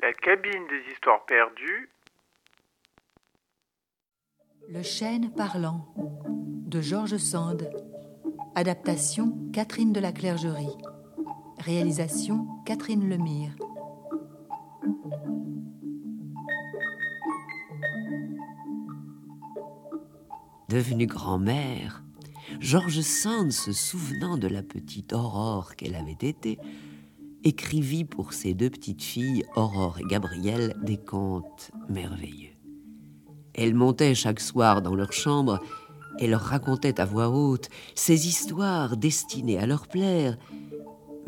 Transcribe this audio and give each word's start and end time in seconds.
La 0.00 0.12
cabine 0.12 0.66
des 0.68 0.92
histoires 0.92 1.24
perdues. 1.26 1.90
Le 4.68 4.82
chêne 4.82 5.32
parlant 5.34 5.92
de 5.96 6.80
Georges 6.80 7.16
Sand. 7.16 7.68
Adaptation 8.54 9.36
Catherine 9.52 9.92
de 9.92 10.00
la 10.00 10.12
Clergerie. 10.12 10.76
Réalisation 11.60 12.46
Catherine 12.64 13.08
Lemire. 13.08 13.54
Devenue 20.68 21.06
grand-mère, 21.06 22.04
George 22.60 23.00
Sand, 23.00 23.52
se 23.52 23.72
souvenant 23.72 24.36
de 24.36 24.46
la 24.48 24.62
petite 24.62 25.12
Aurore 25.12 25.74
qu'elle 25.76 25.94
avait 25.94 26.12
été, 26.20 26.58
écrivit 27.44 28.04
pour 28.04 28.32
ses 28.32 28.54
deux 28.54 28.70
petites 28.70 29.02
filles, 29.02 29.44
Aurore 29.56 29.98
et 29.98 30.08
Gabrielle, 30.08 30.74
des 30.82 30.98
contes 30.98 31.70
merveilleux. 31.88 32.54
Elle 33.54 33.74
montait 33.74 34.14
chaque 34.14 34.40
soir 34.40 34.82
dans 34.82 34.94
leur 34.94 35.12
chambre 35.12 35.60
et 36.18 36.28
leur 36.28 36.42
racontait 36.42 37.00
à 37.00 37.04
voix 37.04 37.28
haute 37.28 37.68
ces 37.94 38.28
histoires 38.28 38.96
destinées 38.96 39.58
à 39.58 39.66
leur 39.66 39.88
plaire, 39.88 40.36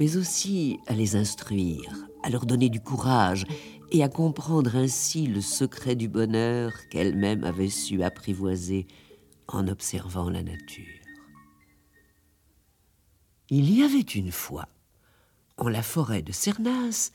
mais 0.01 0.17
aussi 0.17 0.81
à 0.87 0.95
les 0.95 1.15
instruire, 1.15 1.95
à 2.23 2.31
leur 2.31 2.47
donner 2.47 2.71
du 2.71 2.81
courage 2.81 3.45
et 3.93 4.02
à 4.02 4.09
comprendre 4.09 4.74
ainsi 4.74 5.27
le 5.27 5.43
secret 5.43 5.95
du 5.95 6.09
bonheur 6.09 6.73
qu'elle-même 6.88 7.45
avait 7.45 7.69
su 7.69 8.02
apprivoiser 8.02 8.87
en 9.47 9.69
observant 9.69 10.30
la 10.30 10.43
nature. 10.43 10.87
Il 13.51 13.71
y 13.77 13.83
avait 13.83 14.01
une 14.01 14.33
fois, 14.33 14.69
en 15.59 15.69
la 15.69 15.83
forêt 15.83 16.23
de 16.23 16.33
Cernas, 16.33 17.11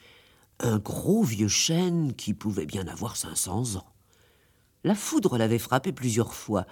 un 0.59 0.77
gros 0.77 1.23
vieux 1.23 1.47
chêne 1.47 2.13
qui 2.13 2.35
pouvait 2.35 2.67
bien 2.67 2.87
avoir 2.87 3.17
500 3.17 3.77
ans. 3.77 3.93
La 4.83 4.93
foudre 4.93 5.39
l'avait 5.39 5.57
frappé 5.57 5.91
plusieurs 5.91 6.35
fois, 6.35 6.67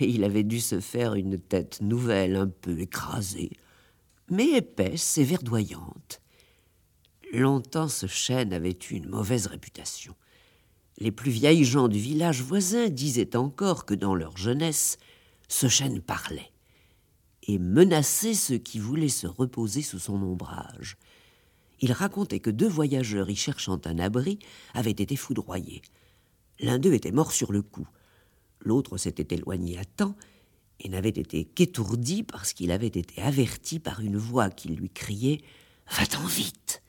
et 0.00 0.08
il 0.08 0.24
avait 0.24 0.42
dû 0.42 0.58
se 0.58 0.80
faire 0.80 1.14
une 1.14 1.38
tête 1.38 1.80
nouvelle, 1.82 2.34
un 2.34 2.48
peu 2.48 2.80
écrasée, 2.80 3.52
mais 4.30 4.50
épaisse 4.52 5.18
et 5.18 5.24
verdoyante. 5.24 6.20
Longtemps 7.32 7.88
ce 7.88 8.06
chêne 8.06 8.52
avait 8.52 8.78
eu 8.90 8.94
une 8.94 9.08
mauvaise 9.08 9.46
réputation. 9.46 10.14
Les 10.98 11.10
plus 11.10 11.30
vieilles 11.30 11.64
gens 11.64 11.88
du 11.88 11.98
village 11.98 12.42
voisin 12.42 12.88
disaient 12.88 13.36
encore 13.36 13.84
que 13.84 13.94
dans 13.94 14.14
leur 14.14 14.36
jeunesse, 14.36 14.98
ce 15.48 15.68
chêne 15.68 16.00
parlait 16.00 16.50
et 17.46 17.58
menaçait 17.58 18.34
ceux 18.34 18.58
qui 18.58 18.78
voulaient 18.78 19.08
se 19.08 19.26
reposer 19.26 19.82
sous 19.82 19.98
son 19.98 20.14
ombrage. 20.14 20.96
Il 21.80 21.92
racontait 21.92 22.40
que 22.40 22.50
deux 22.50 22.68
voyageurs 22.68 23.30
y 23.30 23.36
cherchant 23.36 23.80
un 23.84 23.98
abri 23.98 24.38
avaient 24.74 24.90
été 24.90 25.14
foudroyés. 25.16 25.82
L'un 26.58 26.78
d'eux 26.78 26.94
était 26.94 27.12
mort 27.12 27.32
sur 27.32 27.52
le 27.52 27.62
coup. 27.62 27.86
L'autre 28.60 28.96
s'était 28.96 29.34
éloigné 29.34 29.78
à 29.78 29.84
temps 29.84 30.16
et 30.80 30.88
n'avait 30.88 31.08
été 31.08 31.44
qu'étourdi 31.44 32.22
parce 32.22 32.52
qu'il 32.52 32.70
avait 32.70 32.86
été 32.86 33.20
averti 33.22 33.78
par 33.78 34.00
une 34.00 34.16
voix 34.16 34.50
qui 34.50 34.68
lui 34.68 34.90
criait 34.90 35.40
Va-t'en 35.88 36.24
vite 36.24 36.82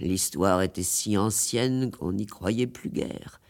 L'histoire 0.00 0.62
était 0.62 0.82
si 0.82 1.16
ancienne 1.16 1.90
qu'on 1.90 2.12
n'y 2.12 2.26
croyait 2.26 2.68
plus 2.68 2.90
guère. 2.90 3.40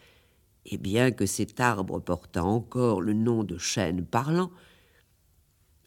Et 0.65 0.77
bien 0.77 1.11
que 1.11 1.25
cet 1.25 1.59
arbre 1.59 1.99
portât 1.99 2.43
encore 2.43 3.01
le 3.01 3.13
nom 3.13 3.43
de 3.43 3.57
chêne 3.57 4.05
parlant, 4.05 4.51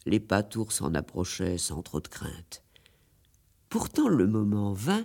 les 0.07 0.21
pâtours 0.21 0.73
s'en 0.73 0.95
approchaient 0.95 1.59
sans 1.59 1.83
trop 1.83 2.01
de 2.01 2.09
crainte. 2.09 2.63
Pourtant 3.69 4.09
le 4.09 4.27
moment 4.27 4.73
vint 4.73 5.05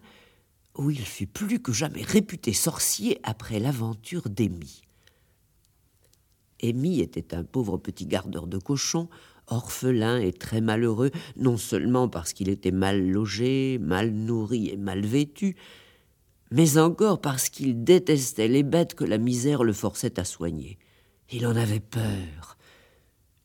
où 0.77 0.91
il 0.91 1.05
fut 1.05 1.27
plus 1.27 1.59
que 1.59 1.71
jamais 1.71 2.03
réputé 2.03 2.53
sorcier 2.53 3.19
après 3.23 3.59
l'aventure 3.59 4.29
d'Amy. 4.29 4.86
Amy 6.63 7.01
était 7.01 7.35
un 7.35 7.43
pauvre 7.43 7.77
petit 7.77 8.05
gardeur 8.05 8.47
de 8.47 8.57
cochons, 8.57 9.09
orphelin 9.47 10.19
et 10.19 10.33
très 10.33 10.61
malheureux, 10.61 11.11
non 11.37 11.57
seulement 11.57 12.09
parce 12.09 12.33
qu'il 12.33 12.49
était 12.49 12.71
mal 12.71 13.07
logé, 13.09 13.77
mal 13.79 14.11
nourri 14.11 14.69
et 14.69 14.77
mal 14.77 15.05
vêtu, 15.05 15.55
mais 16.51 16.77
encore 16.77 17.21
parce 17.21 17.49
qu'il 17.49 17.83
détestait 17.83 18.47
les 18.47 18.63
bêtes 18.63 18.95
que 18.95 19.03
la 19.03 19.17
misère 19.17 19.63
le 19.63 19.73
forçait 19.73 20.19
à 20.19 20.23
soigner. 20.23 20.77
Il 21.31 21.45
en 21.45 21.55
avait 21.55 21.81
peur. 21.81 22.57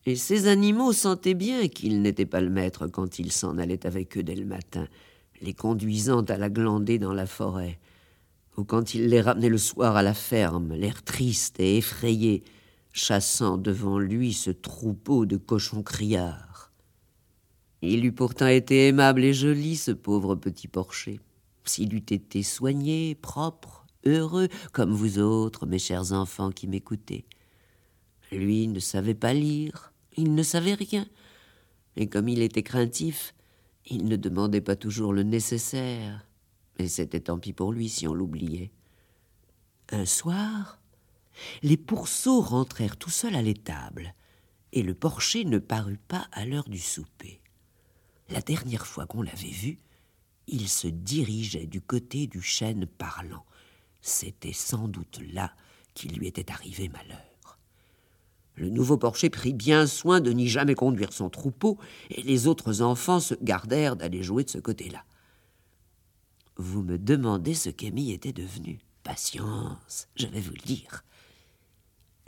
Et 0.05 0.15
ces 0.15 0.47
animaux 0.47 0.93
sentaient 0.93 1.33
bien 1.33 1.67
qu'il 1.67 2.01
n'était 2.01 2.25
pas 2.25 2.41
le 2.41 2.49
maître 2.49 2.87
quand 2.87 3.19
il 3.19 3.31
s'en 3.31 3.57
allait 3.57 3.85
avec 3.85 4.17
eux 4.17 4.23
dès 4.23 4.35
le 4.35 4.45
matin, 4.45 4.87
les 5.41 5.53
conduisant 5.53 6.23
à 6.23 6.37
la 6.37 6.49
glandée 6.49 6.99
dans 6.99 7.13
la 7.13 7.25
forêt, 7.25 7.79
ou 8.57 8.63
quand 8.63 8.93
il 8.93 9.07
les 9.07 9.21
ramenait 9.21 9.49
le 9.49 9.57
soir 9.57 9.95
à 9.95 10.03
la 10.03 10.13
ferme, 10.13 10.73
l'air 10.73 11.03
triste 11.03 11.59
et 11.59 11.77
effrayé, 11.77 12.43
chassant 12.93 13.57
devant 13.57 13.97
lui 13.97 14.33
ce 14.33 14.51
troupeau 14.51 15.25
de 15.25 15.35
cochons 15.35 15.83
criards. 15.83 16.71
Il 17.81 18.05
eût 18.05 18.13
pourtant 18.13 18.47
été 18.47 18.87
aimable 18.87 19.25
et 19.25 19.33
joli, 19.33 19.75
ce 19.75 19.91
pauvre 19.91 20.35
petit 20.35 20.67
porcher, 20.67 21.19
s'il 21.65 21.93
eût 21.93 21.97
été 21.97 22.43
soigné, 22.43 23.15
propre, 23.15 23.85
heureux, 24.05 24.47
comme 24.71 24.93
vous 24.93 25.19
autres, 25.19 25.65
mes 25.65 25.79
chers 25.79 26.13
enfants 26.13 26.51
qui 26.51 26.67
m'écoutez. 26.67 27.25
Lui 28.31 28.67
ne 28.67 28.79
savait 28.79 29.15
pas 29.15 29.33
lire, 29.33 29.91
il 30.15 30.35
ne 30.35 30.43
savait 30.43 30.75
rien, 30.75 31.05
et 31.95 32.07
comme 32.07 32.29
il 32.29 32.41
était 32.41 32.63
craintif, 32.63 33.33
il 33.87 34.05
ne 34.05 34.15
demandait 34.15 34.61
pas 34.61 34.75
toujours 34.75 35.13
le 35.13 35.23
nécessaire, 35.23 36.25
et 36.77 36.87
c'était 36.87 37.21
tant 37.21 37.39
pis 37.39 37.53
pour 37.53 37.73
lui 37.73 37.89
si 37.89 38.07
on 38.07 38.13
l'oubliait. 38.13 38.71
Un 39.89 40.05
soir, 40.05 40.79
les 41.61 41.77
pourceaux 41.77 42.41
rentrèrent 42.41 42.97
tout 42.97 43.09
seuls 43.09 43.35
à 43.35 43.41
l'étable, 43.41 44.13
et 44.71 44.83
le 44.83 44.93
porcher 44.93 45.45
ne 45.45 45.59
parut 45.59 45.99
pas 46.07 46.27
à 46.31 46.45
l'heure 46.45 46.69
du 46.69 46.79
souper. 46.79 47.41
La 48.29 48.41
dernière 48.41 48.87
fois 48.87 49.05
qu'on 49.05 49.21
l'avait 49.21 49.49
vu, 49.49 49.77
il 50.47 50.67
se 50.67 50.87
dirigeait 50.87 51.67
du 51.67 51.81
côté 51.81 52.27
du 52.27 52.41
chêne 52.41 52.85
parlant. 52.85 53.45
C'était 54.01 54.53
sans 54.53 54.87
doute 54.87 55.21
là 55.31 55.53
qu'il 55.93 56.17
lui 56.17 56.27
était 56.27 56.51
arrivé 56.51 56.89
malheur. 56.89 57.59
Le 58.55 58.69
nouveau 58.69 58.97
porcher 58.97 59.29
prit 59.29 59.53
bien 59.53 59.87
soin 59.87 60.21
de 60.21 60.31
n'y 60.31 60.47
jamais 60.47 60.75
conduire 60.75 61.13
son 61.13 61.29
troupeau, 61.29 61.79
et 62.09 62.21
les 62.21 62.47
autres 62.47 62.81
enfants 62.81 63.19
se 63.19 63.35
gardèrent 63.41 63.95
d'aller 63.95 64.21
jouer 64.21 64.43
de 64.43 64.49
ce 64.49 64.59
côté-là. 64.59 65.05
Vous 66.57 66.83
me 66.83 66.99
demandez 66.99 67.55
ce 67.55 67.69
qu'Amy 67.69 68.11
était 68.11 68.33
devenue. 68.33 68.79
Patience, 69.01 70.07
je 70.15 70.27
vais 70.27 70.39
vous 70.39 70.53
le 70.53 70.65
dire. 70.65 71.03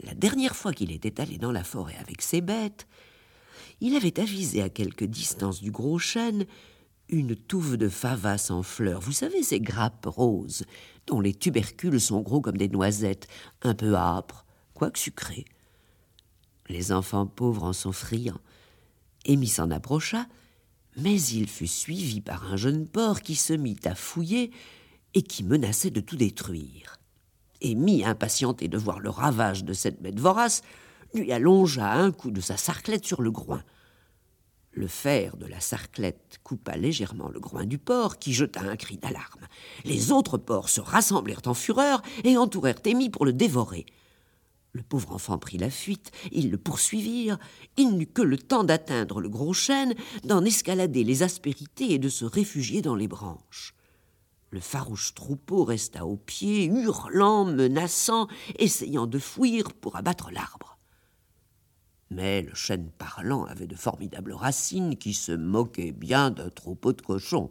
La 0.00 0.14
dernière 0.14 0.56
fois 0.56 0.72
qu'il 0.72 0.92
était 0.92 1.20
allé 1.20 1.38
dans 1.38 1.52
la 1.52 1.64
forêt 1.64 1.96
avec 1.96 2.22
ses 2.22 2.40
bêtes, 2.40 2.86
il 3.80 3.94
avait 3.96 4.20
avisé 4.20 4.62
à 4.62 4.68
quelque 4.68 5.04
distance 5.04 5.60
du 5.60 5.70
gros 5.70 5.98
chêne 5.98 6.46
une 7.08 7.36
touffe 7.36 7.76
de 7.76 7.88
favas 7.88 8.48
en 8.50 8.62
fleurs. 8.62 9.00
Vous 9.00 9.12
savez, 9.12 9.42
ces 9.42 9.60
grappes 9.60 10.06
roses, 10.06 10.64
dont 11.06 11.20
les 11.20 11.34
tubercules 11.34 12.00
sont 12.00 12.20
gros 12.20 12.40
comme 12.40 12.56
des 12.56 12.68
noisettes, 12.68 13.28
un 13.62 13.74
peu 13.74 13.94
âpres, 13.94 14.44
quoique 14.74 14.98
sucrés. 14.98 15.44
Les 16.68 16.90
enfants 16.92 17.26
pauvres 17.26 17.64
en 17.64 17.72
sont 17.72 17.92
friands. 17.92 18.40
Amy 19.28 19.46
s'en 19.46 19.70
approcha, 19.70 20.26
mais 20.96 21.20
il 21.20 21.48
fut 21.48 21.68
suivi 21.68 22.20
par 22.20 22.52
un 22.52 22.56
jeune 22.56 22.88
porc 22.88 23.20
qui 23.20 23.36
se 23.36 23.52
mit 23.52 23.78
à 23.84 23.94
fouiller 23.94 24.50
et 25.14 25.22
qui 25.22 25.44
menaçait 25.44 25.90
de 25.90 26.00
tout 26.00 26.16
détruire. 26.16 26.98
Amy, 27.62 28.04
impatienté 28.04 28.68
de 28.68 28.78
voir 28.78 29.00
le 29.00 29.10
ravage 29.10 29.64
de 29.64 29.72
cette 29.72 30.00
bête 30.00 30.20
vorace, 30.20 30.62
lui 31.14 31.32
allongea 31.32 31.92
un 31.92 32.12
coup 32.12 32.30
de 32.30 32.40
sa 32.40 32.56
sarclette 32.56 33.04
sur 33.04 33.22
le 33.22 33.30
groin. 33.30 33.62
Le 34.72 34.88
fer 34.88 35.38
de 35.38 35.46
la 35.46 35.60
sarclette 35.60 36.38
coupa 36.42 36.76
légèrement 36.76 37.30
le 37.30 37.40
groin 37.40 37.64
du 37.64 37.78
porc, 37.78 38.18
qui 38.18 38.34
jeta 38.34 38.60
un 38.60 38.76
cri 38.76 38.98
d'alarme. 38.98 39.46
Les 39.84 40.12
autres 40.12 40.36
porcs 40.36 40.68
se 40.68 40.82
rassemblèrent 40.82 41.46
en 41.46 41.54
fureur 41.54 42.02
et 42.24 42.36
entourèrent 42.36 42.80
Amy 42.84 43.08
pour 43.08 43.24
le 43.24 43.32
dévorer. 43.32 43.86
Le 44.72 44.82
pauvre 44.82 45.12
enfant 45.12 45.38
prit 45.38 45.56
la 45.56 45.70
fuite, 45.70 46.10
ils 46.32 46.50
le 46.50 46.58
poursuivirent, 46.58 47.38
il 47.78 47.96
n'eut 47.96 48.06
que 48.06 48.20
le 48.20 48.36
temps 48.36 48.64
d'atteindre 48.64 49.22
le 49.22 49.30
gros 49.30 49.54
chêne, 49.54 49.94
d'en 50.24 50.44
escalader 50.44 51.02
les 51.02 51.22
aspérités 51.22 51.92
et 51.92 51.98
de 51.98 52.10
se 52.10 52.26
réfugier 52.26 52.82
dans 52.82 52.94
les 52.94 53.08
branches. 53.08 53.72
Le 54.56 54.62
farouche 54.62 55.12
troupeau 55.12 55.64
resta 55.64 56.06
au 56.06 56.16
pied, 56.16 56.64
hurlant, 56.64 57.44
menaçant, 57.44 58.26
essayant 58.58 59.06
de 59.06 59.18
fuir 59.18 59.74
pour 59.74 59.96
abattre 59.96 60.30
l'arbre. 60.30 60.78
Mais 62.08 62.40
le 62.40 62.54
chêne 62.54 62.90
parlant 62.96 63.44
avait 63.44 63.66
de 63.66 63.76
formidables 63.76 64.32
racines 64.32 64.96
qui 64.96 65.12
se 65.12 65.32
moquaient 65.32 65.92
bien 65.92 66.30
d'un 66.30 66.48
troupeau 66.48 66.94
de 66.94 67.02
cochons. 67.02 67.50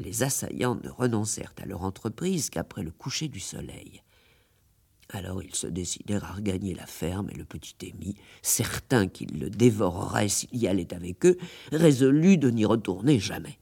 les 0.00 0.24
assaillants 0.24 0.80
ne 0.82 0.88
renoncèrent 0.88 1.54
à 1.62 1.64
leur 1.64 1.84
entreprise 1.84 2.50
qu'après 2.50 2.82
le 2.82 2.90
coucher 2.90 3.28
du 3.28 3.38
soleil. 3.38 4.02
Alors 5.10 5.44
ils 5.44 5.54
se 5.54 5.68
décidèrent 5.68 6.24
à 6.24 6.32
regagner 6.32 6.74
la 6.74 6.86
ferme 6.86 7.30
et 7.30 7.36
le 7.36 7.44
petit 7.44 7.76
Émi, 7.82 8.16
certain 8.42 9.06
qu'il 9.06 9.38
le 9.38 9.48
dévorerait 9.48 10.28
s'il 10.28 10.56
y 10.56 10.66
allait 10.66 10.92
avec 10.92 11.24
eux, 11.24 11.38
résolu 11.70 12.36
de 12.36 12.50
n'y 12.50 12.64
retourner 12.64 13.20
jamais. 13.20 13.60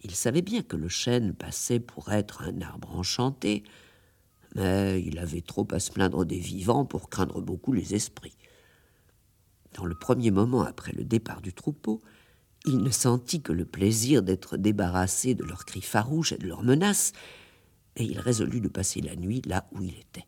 Il 0.00 0.14
savait 0.14 0.42
bien 0.42 0.62
que 0.62 0.76
le 0.76 0.88
chêne 0.88 1.34
passait 1.34 1.80
pour 1.80 2.12
être 2.12 2.42
un 2.42 2.60
arbre 2.60 2.94
enchanté, 2.96 3.64
mais 4.54 5.02
il 5.02 5.18
avait 5.18 5.40
trop 5.40 5.66
à 5.72 5.80
se 5.80 5.90
plaindre 5.90 6.24
des 6.24 6.38
vivants 6.38 6.84
pour 6.84 7.10
craindre 7.10 7.40
beaucoup 7.40 7.72
les 7.72 7.94
esprits. 7.94 8.36
Dans 9.74 9.84
le 9.84 9.94
premier 9.94 10.30
moment 10.30 10.62
après 10.62 10.92
le 10.92 11.04
départ 11.04 11.40
du 11.40 11.52
troupeau, 11.52 12.00
il 12.64 12.78
ne 12.78 12.90
sentit 12.90 13.42
que 13.42 13.52
le 13.52 13.64
plaisir 13.64 14.22
d'être 14.22 14.56
débarrassé 14.56 15.34
de 15.34 15.44
leurs 15.44 15.64
cris 15.64 15.82
farouches 15.82 16.32
et 16.32 16.38
de 16.38 16.46
leurs 16.46 16.62
menaces, 16.62 17.12
et 17.96 18.04
il 18.04 18.18
résolut 18.20 18.60
de 18.60 18.68
passer 18.68 19.00
la 19.00 19.16
nuit 19.16 19.42
là 19.46 19.68
où 19.72 19.82
il 19.82 19.98
était. 19.98 20.26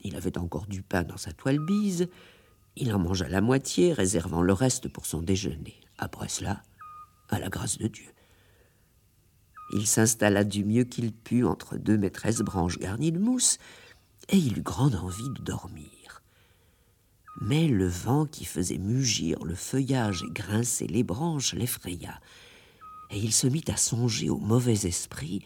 Il 0.00 0.16
avait 0.16 0.38
encore 0.38 0.66
du 0.66 0.82
pain 0.82 1.04
dans 1.04 1.16
sa 1.16 1.32
toile 1.32 1.58
bise, 1.58 2.08
il 2.76 2.92
en 2.94 2.98
mangea 2.98 3.28
la 3.28 3.40
moitié, 3.40 3.92
réservant 3.92 4.42
le 4.42 4.52
reste 4.52 4.88
pour 4.88 5.06
son 5.06 5.20
déjeuner. 5.20 5.80
Après 5.98 6.28
cela, 6.28 6.62
à 7.28 7.38
la 7.38 7.48
grâce 7.48 7.78
de 7.78 7.86
Dieu. 7.86 8.10
Il 9.72 9.86
s'installa 9.86 10.44
du 10.44 10.64
mieux 10.64 10.84
qu'il 10.84 11.12
put 11.12 11.44
entre 11.44 11.76
deux 11.76 11.96
maîtresses 11.96 12.40
branches 12.40 12.78
garnies 12.78 13.12
de 13.12 13.18
mousse, 13.18 13.58
et 14.28 14.36
il 14.36 14.58
eut 14.58 14.62
grande 14.62 14.94
envie 14.96 15.30
de 15.30 15.42
dormir. 15.42 16.22
Mais 17.40 17.66
le 17.66 17.88
vent 17.88 18.26
qui 18.26 18.44
faisait 18.44 18.78
mugir 18.78 19.42
le 19.44 19.54
feuillage 19.54 20.22
et 20.22 20.32
grincer 20.32 20.86
les 20.86 21.02
branches 21.02 21.54
l'effraya, 21.54 22.20
et 23.10 23.18
il 23.18 23.32
se 23.32 23.46
mit 23.46 23.64
à 23.68 23.76
songer 23.76 24.30
au 24.30 24.38
mauvais 24.38 24.86
esprit, 24.86 25.42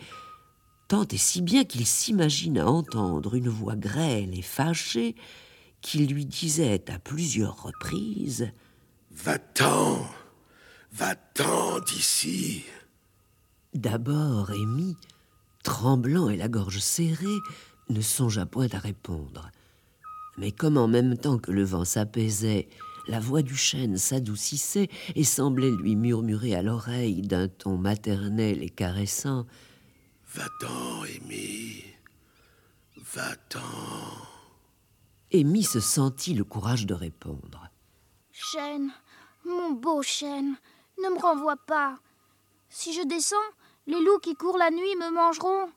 tant 0.88 1.06
et 1.06 1.16
si 1.16 1.42
bien 1.42 1.64
qu'il 1.64 1.86
s'imagina 1.86 2.66
entendre 2.66 3.34
une 3.34 3.48
voix 3.48 3.76
grêle 3.76 4.36
et 4.36 4.42
fâchée 4.42 5.14
qui 5.80 6.06
lui 6.06 6.26
disait 6.26 6.90
à 6.90 6.98
plusieurs 6.98 7.62
reprises 7.62 8.50
Va-t'en, 9.12 10.06
va-t'en 10.92 11.80
d'ici. 11.80 12.64
D'abord, 13.76 14.50
Amy, 14.50 14.96
tremblant 15.62 16.30
et 16.30 16.36
la 16.36 16.48
gorge 16.48 16.78
serrée, 16.78 17.40
ne 17.90 18.00
songea 18.00 18.46
point 18.46 18.68
à 18.72 18.78
répondre. 18.78 19.50
Mais 20.38 20.50
comme 20.50 20.78
en 20.78 20.88
même 20.88 21.16
temps 21.16 21.38
que 21.38 21.52
le 21.52 21.62
vent 21.62 21.84
s'apaisait, 21.84 22.68
la 23.06 23.20
voix 23.20 23.42
du 23.42 23.54
chêne 23.54 23.98
s'adoucissait 23.98 24.88
et 25.14 25.24
semblait 25.24 25.70
lui 25.70 25.94
murmurer 25.94 26.54
à 26.54 26.62
l'oreille 26.62 27.22
d'un 27.22 27.48
ton 27.48 27.76
maternel 27.76 28.62
et 28.62 28.70
caressant 28.70 29.46
Va-t'en, 30.26 31.02
Amy, 31.02 31.84
va-t'en. 33.14 33.60
Amy 35.32 35.62
se 35.62 35.80
sentit 35.80 36.34
le 36.34 36.44
courage 36.44 36.86
de 36.86 36.94
répondre. 36.94 37.68
Chêne, 38.32 38.90
mon 39.44 39.72
beau 39.72 40.02
chêne, 40.02 40.56
ne 41.02 41.10
me 41.10 41.20
renvoie 41.20 41.56
pas. 41.56 41.98
Si 42.68 42.92
je 42.92 43.06
descends, 43.06 43.36
les 43.86 44.00
loups 44.00 44.18
qui 44.18 44.34
courent 44.34 44.58
la 44.58 44.70
nuit 44.70 44.96
me 44.96 45.10
mangeront. 45.10 45.70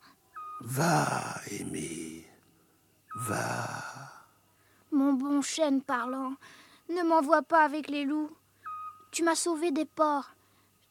Va, 0.62 1.36
Amy, 1.60 2.26
va. 3.16 3.46
Mon 4.92 5.14
bon 5.14 5.42
chêne 5.42 5.82
parlant, 5.82 6.34
ne 6.90 7.04
m'envoie 7.04 7.44
pas 7.44 7.64
avec 7.64 7.88
les 7.88 8.06
loups. 8.06 8.32
Tu 9.12 9.24
m'as 9.24 9.36
sauvé 9.36 9.72
des 9.72 9.86
porcs. 9.86 10.36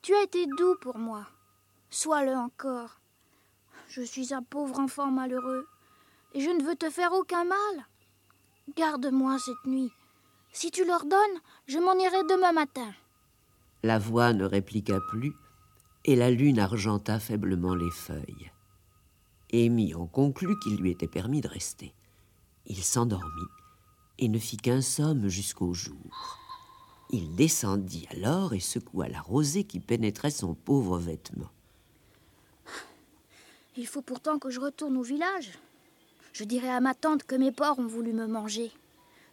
Tu 0.02 0.14
as 0.14 0.22
été 0.22 0.46
doux 0.46 0.76
pour 0.80 0.98
moi. 0.98 1.26
Sois-le 1.90 2.34
encore. 2.34 3.00
Je 3.88 4.02
suis 4.02 4.32
un 4.34 4.42
pauvre 4.42 4.78
enfant 4.78 5.10
malheureux, 5.10 5.66
et 6.34 6.40
je 6.40 6.50
ne 6.50 6.62
veux 6.62 6.76
te 6.76 6.90
faire 6.90 7.12
aucun 7.12 7.44
mal. 7.44 7.86
Garde-moi 8.76 9.38
cette 9.38 9.66
nuit. 9.66 9.92
Si 10.52 10.70
tu 10.70 10.84
l'ordonnes, 10.84 11.40
je 11.66 11.78
m'en 11.78 11.94
irai 11.94 12.22
demain 12.28 12.52
matin. 12.52 12.92
La 13.82 13.98
voix 13.98 14.32
ne 14.32 14.44
répliqua 14.44 14.98
plus, 15.08 15.32
et 16.08 16.16
la 16.16 16.30
lune 16.30 16.58
argenta 16.58 17.20
faiblement 17.20 17.74
les 17.74 17.90
feuilles. 17.90 18.50
Amy 19.52 19.94
en 19.94 20.06
conclut 20.06 20.58
qu'il 20.58 20.76
lui 20.76 20.90
était 20.90 21.06
permis 21.06 21.42
de 21.42 21.48
rester. 21.48 21.92
Il 22.64 22.82
s'endormit 22.82 23.50
et 24.18 24.30
ne 24.30 24.38
fit 24.38 24.56
qu'un 24.56 24.80
somme 24.80 25.28
jusqu'au 25.28 25.74
jour. 25.74 26.38
Il 27.10 27.34
descendit 27.36 28.08
alors 28.10 28.54
et 28.54 28.60
secoua 28.60 29.08
la 29.08 29.20
rosée 29.20 29.64
qui 29.64 29.80
pénétrait 29.80 30.30
son 30.30 30.54
pauvre 30.54 30.98
vêtement. 30.98 31.50
Il 33.76 33.86
faut 33.86 34.00
pourtant 34.00 34.38
que 34.38 34.48
je 34.48 34.60
retourne 34.60 34.96
au 34.96 35.02
village. 35.02 35.58
Je 36.32 36.44
dirai 36.44 36.70
à 36.70 36.80
ma 36.80 36.94
tante 36.94 37.24
que 37.24 37.36
mes 37.36 37.52
porcs 37.52 37.80
ont 37.80 37.86
voulu 37.86 38.14
me 38.14 38.26
manger, 38.26 38.72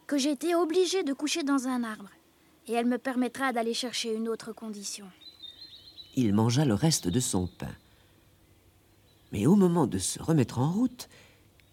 que 0.07 0.18
j'ai 0.18 0.31
été 0.31 0.56
obligé 0.56 1.04
de 1.04 1.13
coucher 1.13 1.44
dans 1.44 1.69
un 1.69 1.86
arbre, 1.86 2.10
et 2.68 2.74
elle 2.74 2.86
me 2.86 2.98
permettra 2.98 3.54
d'aller 3.54 3.74
chercher 3.74 4.13
une 4.13 4.28
autre 4.28 4.51
condition 4.51 5.06
il 6.15 6.33
mangea 6.33 6.65
le 6.65 6.73
reste 6.73 7.07
de 7.07 7.19
son 7.19 7.47
pain. 7.47 7.75
Mais 9.31 9.45
au 9.45 9.56
moment 9.56 9.88
de 9.88 9.97
se 9.97 10.21
remettre 10.21 10.59
en 10.59 10.71
route, 10.71 11.09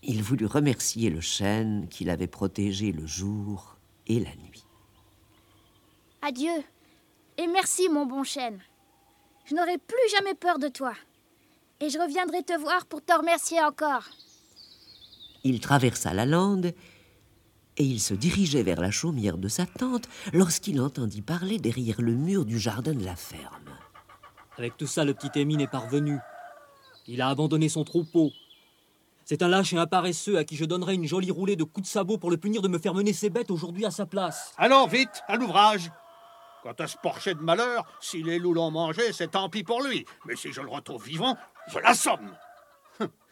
il 0.02 0.22
voulut 0.22 0.46
remercier 0.46 1.10
le 1.10 1.20
chêne 1.20 1.86
qui 1.88 2.04
l'avait 2.04 2.26
protégé 2.26 2.92
le 2.92 3.06
jour 3.06 3.76
et 4.06 4.18
la 4.18 4.34
nuit. 4.36 4.64
Adieu, 6.22 6.62
et 7.38 7.46
merci 7.46 7.88
mon 7.88 8.06
bon 8.06 8.24
chêne. 8.24 8.60
Je 9.44 9.54
n'aurai 9.54 9.78
plus 9.78 10.10
jamais 10.10 10.34
peur 10.34 10.58
de 10.58 10.68
toi, 10.68 10.94
et 11.80 11.88
je 11.88 11.98
reviendrai 11.98 12.42
te 12.42 12.58
voir 12.58 12.86
pour 12.86 13.04
te 13.04 13.12
remercier 13.12 13.62
encore. 13.62 14.04
Il 15.44 15.60
traversa 15.60 16.14
la 16.14 16.26
lande, 16.26 16.74
et 17.76 17.84
il 17.84 18.00
se 18.00 18.14
dirigeait 18.14 18.62
vers 18.62 18.80
la 18.80 18.90
chaumière 18.90 19.38
de 19.38 19.48
sa 19.48 19.66
tante 19.66 20.08
lorsqu'il 20.32 20.80
entendit 20.80 21.22
parler 21.22 21.58
derrière 21.58 22.00
le 22.00 22.14
mur 22.14 22.44
du 22.44 22.58
jardin 22.58 22.92
de 22.92 23.04
la 23.04 23.16
ferme. 23.16 23.71
Avec 24.62 24.76
tout 24.76 24.86
ça, 24.86 25.04
le 25.04 25.12
petit 25.12 25.40
Émile 25.40 25.60
est 25.60 25.66
parvenu. 25.66 26.20
Il 27.08 27.20
a 27.20 27.28
abandonné 27.28 27.68
son 27.68 27.82
troupeau. 27.82 28.30
C'est 29.24 29.42
un 29.42 29.48
lâche 29.48 29.72
et 29.72 29.76
un 29.76 29.88
paresseux 29.88 30.38
à 30.38 30.44
qui 30.44 30.54
je 30.54 30.64
donnerai 30.64 30.94
une 30.94 31.04
jolie 31.04 31.32
roulée 31.32 31.56
de 31.56 31.64
coups 31.64 31.88
de 31.88 31.92
sabot 31.92 32.16
pour 32.16 32.30
le 32.30 32.36
punir 32.36 32.62
de 32.62 32.68
me 32.68 32.78
faire 32.78 32.94
mener 32.94 33.12
ses 33.12 33.28
bêtes 33.28 33.50
aujourd'hui 33.50 33.84
à 33.84 33.90
sa 33.90 34.06
place. 34.06 34.54
Allons 34.56 34.86
vite, 34.86 35.24
à 35.26 35.34
l'ouvrage. 35.34 35.90
Quant 36.62 36.76
à 36.78 36.86
ce 36.86 36.96
porcher 36.96 37.34
de 37.34 37.40
malheur, 37.40 37.92
si 38.00 38.22
les 38.22 38.38
loups 38.38 38.54
l'ont 38.54 38.70
mangé, 38.70 39.12
c'est 39.12 39.32
tant 39.32 39.48
pis 39.48 39.64
pour 39.64 39.82
lui. 39.82 40.04
Mais 40.26 40.36
si 40.36 40.52
je 40.52 40.60
le 40.60 40.70
retrouve 40.70 41.04
vivant, 41.04 41.36
je 41.66 41.80
l'assomme. 41.80 42.36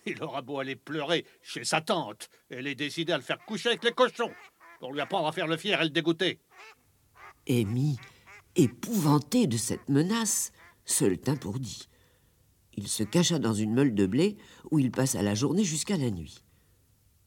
Il 0.07 0.21
aura 0.25 0.43
beau 0.43 0.59
aller 0.59 0.75
pleurer 0.75 1.25
chez 1.43 1.63
sa 1.63 1.81
tante. 1.81 2.29
Elle 2.51 2.67
est 2.67 2.75
décidée 2.75 3.13
à 3.13 3.19
le 3.19 3.23
faire 3.23 3.39
coucher 3.47 3.69
avec 3.69 3.85
les 3.85 3.93
cochons, 3.93 4.33
pour 4.81 4.93
lui 4.93 5.01
apprendre 5.01 5.29
à 5.29 5.33
faire 5.33 5.47
le 5.47 5.57
fier 5.57 5.81
et 5.81 5.85
le 5.85 5.91
dégoûter. 5.91 6.41
Amy, 7.49 8.01
épouvanté 8.57 9.47
de 9.47 9.57
cette 9.57 9.89
menace, 9.89 10.51
se 10.91 11.35
pour 11.35 11.59
dit. 11.59 11.89
Il 12.75 12.89
se 12.89 13.03
cacha 13.03 13.39
dans 13.39 13.55
une 13.55 13.75
meule 13.75 13.95
de 13.95 14.07
blé 14.07 14.37
où 14.71 14.79
il 14.79 14.91
passa 14.91 15.23
la 15.23 15.35
journée 15.35 15.65
jusqu'à 15.65 15.97
la 15.97 16.11
nuit. 16.11 16.43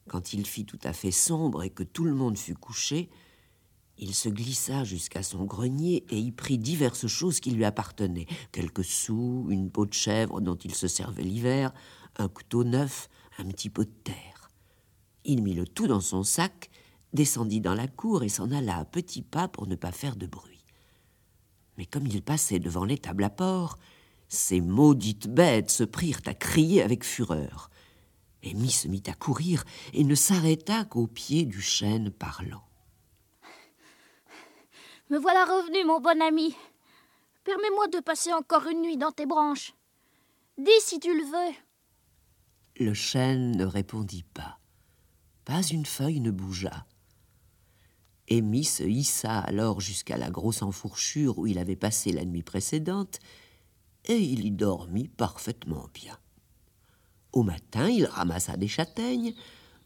Quand 0.08 0.34
il 0.34 0.46
fit 0.46 0.65
tout 0.65 0.79
à 0.84 0.93
fait 0.93 1.12
sombre 1.12 1.63
et 1.63 1.70
que 1.70 1.84
tout 1.84 2.05
le 2.05 2.13
monde 2.13 2.38
fut 2.38 2.55
couché, 2.55 3.10
il 3.98 4.13
se 4.13 4.29
glissa 4.29 4.84
jusqu'à 4.84 5.24
son 5.24 5.46
grenier 5.46 6.03
et 6.10 6.17
y 6.17 6.32
prit 6.32 6.58
diverses 6.58 7.08
choses 7.08 7.39
qui 7.39 7.51
lui 7.51 7.63
appartenaient 7.63 8.27
quelques 8.51 8.84
sous, 8.84 9.46
une 9.50 9.70
peau 9.70 9.86
de 9.86 9.93
chèvre 9.93 10.41
dont 10.41 10.55
il 10.55 10.74
se 10.74 10.88
servait 10.88 11.24
l'hiver, 11.24 11.74
un 12.17 12.27
couteau 12.27 12.63
neuf, 12.63 13.10
un 13.38 13.46
petit 13.46 13.70
pot 13.70 13.84
de 13.84 13.93
terre. 14.03 14.50
Il 15.25 15.43
mit 15.43 15.53
le 15.53 15.67
tout 15.67 15.88
dans 15.88 16.01
son 16.01 16.24
sac, 16.24 16.70
descendit 17.13 17.62
dans 17.62 17.75
la 17.75 17.88
cour 17.88 18.24
et 18.24 18.29
s'en 18.29 18.51
alla 18.51 18.77
à 18.77 18.86
petits 18.86 19.22
pas 19.22 19.48
pour 19.48 19.67
ne 19.67 19.75
pas 19.75 19.91
faire 19.91 20.15
de 20.15 20.25
bruit. 20.25 20.52
Mais 21.77 21.86
comme 21.86 22.08
il 22.08 22.22
passait 22.22 22.60
devant 22.60 22.86
l'étable 22.86 23.24
à 23.24 23.30
porc, 23.30 23.77
ces 24.27 24.62
maudites 24.62 25.27
bêtes 25.27 25.72
se 25.72 25.84
prirent 25.84 26.22
à 26.25 26.34
crier 26.34 26.82
avec 26.82 27.03
fureur. 27.03 27.70
Amy 28.44 28.72
se 28.72 28.88
mit 28.88 29.03
à 29.08 29.13
courir 29.13 29.63
et 29.94 30.03
ne 30.03 30.15
s'arrêta 30.15 30.86
qu'au 30.86 31.08
pied 31.08 31.46
du 31.46 31.62
chêne 31.62 32.12
parlant. 32.12 32.63
Me 35.10 35.18
voilà 35.18 35.46
revenu, 35.46 35.86
mon 35.86 36.00
bon 36.00 36.22
ami. 36.22 36.56
Permets-moi 37.44 37.88
de 37.88 38.00
passer 38.00 38.34
encore 38.34 38.68
une 38.68 38.82
nuit 38.82 38.98
dans 38.98 39.12
tes 39.12 39.25
branches. 39.25 39.74
Dis 40.58 40.72
si 40.80 41.00
tu 41.00 41.15
le 41.15 41.24
veux. 41.24 41.56
Le 42.80 42.94
chêne 42.94 43.56
ne 43.56 43.65
répondit 43.65 44.24
pas. 44.34 44.60
Pas 45.46 45.62
une 45.62 45.86
feuille 45.86 46.22
ne 46.22 46.32
bougea. 46.32 46.86
Amy 48.32 48.63
se 48.63 48.84
hissa 48.84 49.39
alors 49.39 49.82
jusqu'à 49.82 50.18
la 50.18 50.30
grosse 50.30 50.62
enfourchure 50.62 51.38
où 51.38 51.48
il 51.48 51.58
avait 51.58 51.75
passé 51.75 52.12
la 52.12 52.25
nuit 52.25 52.44
précédente, 52.44 53.20
et 54.06 54.18
il 54.18 54.46
y 54.46 54.51
dormit 54.51 55.08
parfaitement 55.08 55.88
bien. 55.94 56.18
Au 57.32 57.44
matin, 57.44 57.89
il 57.89 58.06
ramassa 58.06 58.58
des 58.58 58.68
châtaignes, 58.68 59.34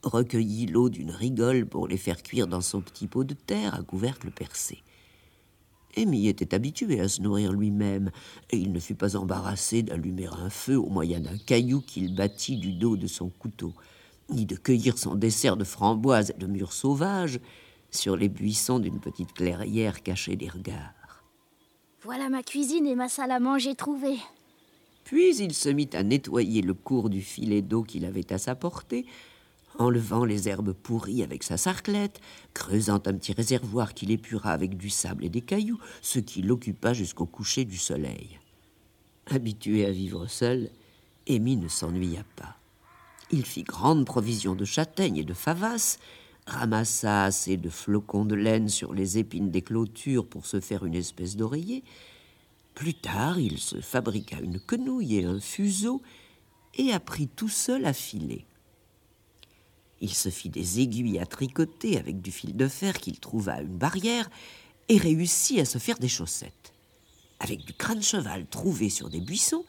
recueillit 0.03 0.67
l'eau 0.67 0.89
d'une 0.89 1.11
rigole 1.11 1.65
pour 1.65 1.87
les 1.87 1.97
faire 1.97 2.21
cuire 2.21 2.47
dans 2.47 2.61
son 2.61 2.81
petit 2.81 3.07
pot 3.07 3.23
de 3.23 3.33
terre 3.33 3.73
à 3.73 3.81
couvercle 3.81 4.31
percé. 4.31 4.83
Amy 5.95 6.27
était 6.27 6.53
habitué 6.53 6.99
à 6.99 7.07
se 7.07 7.21
nourrir 7.21 7.51
lui-même, 7.53 8.11
et 8.51 8.57
il 8.57 8.71
ne 8.71 8.79
fut 8.79 8.95
pas 8.95 9.15
embarrassé 9.15 9.81
d'allumer 9.81 10.27
un 10.27 10.49
feu 10.49 10.77
au 10.77 10.89
moyen 10.89 11.19
d'un 11.19 11.37
caillou 11.37 11.81
qu'il 11.81 12.13
battit 12.13 12.57
du 12.57 12.73
dos 12.73 12.97
de 12.97 13.07
son 13.07 13.29
couteau, 13.29 13.73
ni 14.29 14.45
de 14.45 14.55
cueillir 14.55 14.97
son 14.97 15.15
dessert 15.15 15.57
de 15.57 15.63
framboises 15.63 16.31
et 16.31 16.39
de 16.39 16.45
mûres 16.45 16.73
sauvages 16.73 17.39
sur 17.91 18.15
les 18.15 18.29
buissons 18.29 18.79
d'une 18.79 18.99
petite 18.99 19.33
clairière 19.33 20.03
cachée 20.03 20.35
des 20.35 20.49
regards. 20.49 21.23
Voilà 22.03 22.29
ma 22.29 22.43
cuisine 22.43 22.85
et 22.85 22.95
ma 22.95 23.09
salle 23.09 23.31
à 23.31 23.39
manger 23.39 23.75
trouvée. 23.75 24.17
Puis 25.03 25.37
il 25.37 25.53
se 25.53 25.69
mit 25.69 25.89
à 25.93 26.03
nettoyer 26.03 26.61
le 26.61 26.73
cours 26.73 27.09
du 27.09 27.21
filet 27.21 27.61
d'eau 27.61 27.83
qu'il 27.83 28.05
avait 28.05 28.31
à 28.33 28.37
sa 28.37 28.55
portée, 28.55 29.05
enlevant 29.79 30.25
les 30.25 30.49
herbes 30.49 30.73
pourries 30.73 31.23
avec 31.23 31.43
sa 31.43 31.57
sarclette, 31.57 32.19
creusant 32.53 33.01
un 33.05 33.13
petit 33.13 33.33
réservoir 33.33 33.93
qu'il 33.93 34.11
épura 34.11 34.51
avec 34.51 34.77
du 34.77 34.89
sable 34.89 35.25
et 35.25 35.29
des 35.29 35.41
cailloux, 35.41 35.79
ce 36.01 36.19
qui 36.19 36.41
l'occupa 36.41 36.93
jusqu'au 36.93 37.25
coucher 37.25 37.65
du 37.65 37.77
soleil. 37.77 38.39
Habitué 39.29 39.85
à 39.85 39.91
vivre 39.91 40.27
seul, 40.27 40.69
Amy 41.29 41.57
ne 41.57 41.67
s'ennuya 41.67 42.23
pas. 42.35 42.57
Il 43.31 43.45
fit 43.45 43.63
grande 43.63 44.05
provision 44.05 44.55
de 44.55 44.65
châtaignes 44.65 45.17
et 45.17 45.25
de 45.25 45.33
favasses, 45.33 45.99
ramassa 46.47 47.25
assez 47.25 47.57
de 47.57 47.69
flocons 47.69 48.25
de 48.25 48.35
laine 48.35 48.69
sur 48.69 48.93
les 48.93 49.17
épines 49.17 49.51
des 49.51 49.61
clôtures 49.61 50.25
pour 50.25 50.45
se 50.45 50.59
faire 50.59 50.85
une 50.85 50.95
espèce 50.95 51.35
d'oreiller. 51.35 51.83
Plus 52.73 52.93
tard, 52.93 53.39
il 53.39 53.59
se 53.59 53.81
fabriqua 53.81 54.39
une 54.39 54.59
quenouille 54.59 55.17
et 55.17 55.25
un 55.25 55.39
fuseau 55.39 56.01
et 56.75 56.93
apprit 56.93 57.27
tout 57.27 57.49
seul 57.49 57.85
à 57.85 57.93
filer. 57.93 58.45
Il 59.99 60.13
se 60.13 60.29
fit 60.29 60.49
des 60.49 60.79
aiguilles 60.79 61.19
à 61.19 61.25
tricoter 61.25 61.97
avec 61.97 62.21
du 62.21 62.31
fil 62.31 62.55
de 62.55 62.67
fer 62.67 62.99
qu'il 62.99 63.19
trouva 63.19 63.53
à 63.53 63.61
une 63.61 63.77
barrière 63.77 64.29
et 64.89 64.97
réussit 64.97 65.59
à 65.59 65.65
se 65.65 65.79
faire 65.79 65.99
des 65.99 66.07
chaussettes. 66.07 66.73
Avec 67.39 67.65
du 67.65 67.73
crâne 67.73 68.01
cheval 68.01 68.47
trouvé 68.47 68.89
sur 68.89 69.09
des 69.09 69.21
buissons, 69.21 69.65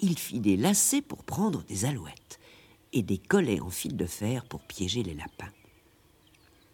il 0.00 0.18
fit 0.18 0.40
des 0.40 0.56
lacets 0.56 1.02
pour 1.02 1.24
prendre 1.24 1.62
des 1.64 1.84
alouettes 1.84 2.38
et 2.92 3.02
des 3.02 3.18
collets 3.18 3.60
en 3.60 3.70
fil 3.70 3.96
de 3.96 4.06
fer 4.06 4.44
pour 4.44 4.62
piéger 4.62 5.02
les 5.02 5.14
lapins. 5.14 5.52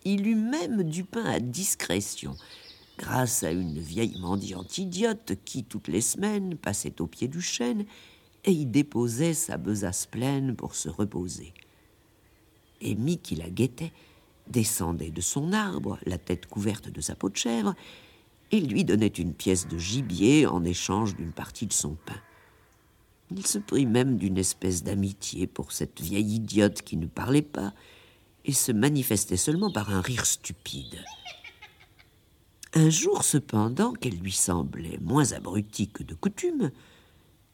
Il 0.05 0.27
eut 0.27 0.37
même 0.37 0.83
du 0.83 1.05
pain 1.05 1.25
à 1.25 1.39
discrétion, 1.39 2.37
grâce 2.99 3.43
à 3.43 3.53
une 3.53 3.79
vieille 3.79 4.19
mendiante 4.21 4.79
idiote 4.79 5.35
qui, 5.45 5.65
toutes 5.65 5.89
les 5.89 6.01
semaines, 6.01 6.57
passait 6.57 7.01
au 7.01 7.07
pied 7.07 7.29
du 7.29 7.41
chêne 7.41 7.85
et 8.45 8.53
y 8.53 8.67
déposait 8.67 9.35
sa 9.35 9.57
besace 9.57 10.07
pleine 10.07 10.57
pour 10.57 10.75
se 10.75 10.89
reposer. 10.89 11.55
Amy, 12.83 13.19
qui 13.19 13.37
la 13.37 13.49
guettait, 13.49 13.93
descendait 14.49 15.11
de 15.13 15.21
son 15.21 15.53
arbre, 15.53 15.99
la 16.05 16.19
tête 16.19 16.47
couverte 16.47 16.89
de 16.89 17.01
sa 17.01 17.15
peau 17.15 17.29
de 17.29 17.37
chèvre, 17.37 17.75
et 18.51 18.61
lui 18.61 18.85
donnait 18.85 19.07
une 19.07 19.35
pièce 19.35 19.69
de 19.69 19.79
gibier 19.79 20.47
en 20.47 20.65
échange 20.65 21.17
d'une 21.17 21.33
partie 21.33 21.67
de 21.67 21.73
son 21.73 21.95
pain. 21.95 22.21
Il 23.31 23.47
se 23.47 23.59
prit 23.59 23.87
même 23.87 24.19
d'une 24.19 24.37
espèce 24.37 24.83
d'amitié 24.83 25.47
pour 25.47 25.73
cette 25.73 26.01
vieille 26.01 26.35
idiote 26.35 26.83
qui 26.83 26.97
ne 26.97 27.07
parlait 27.07 27.41
pas 27.41 27.73
et 28.45 28.53
se 28.53 28.73
manifestait 28.73 29.37
seulement 29.37 29.71
par 29.71 29.91
un 29.91 30.01
rire 30.01 30.27
stupide. 30.27 31.05
Un 32.75 32.91
jour 32.91 33.23
cependant, 33.23 33.93
qu'elle 33.93 34.19
lui 34.19 34.33
semblait 34.33 34.99
moins 35.01 35.33
abrutie 35.33 35.89
que 35.89 36.03
de 36.03 36.15
coutume, 36.15 36.71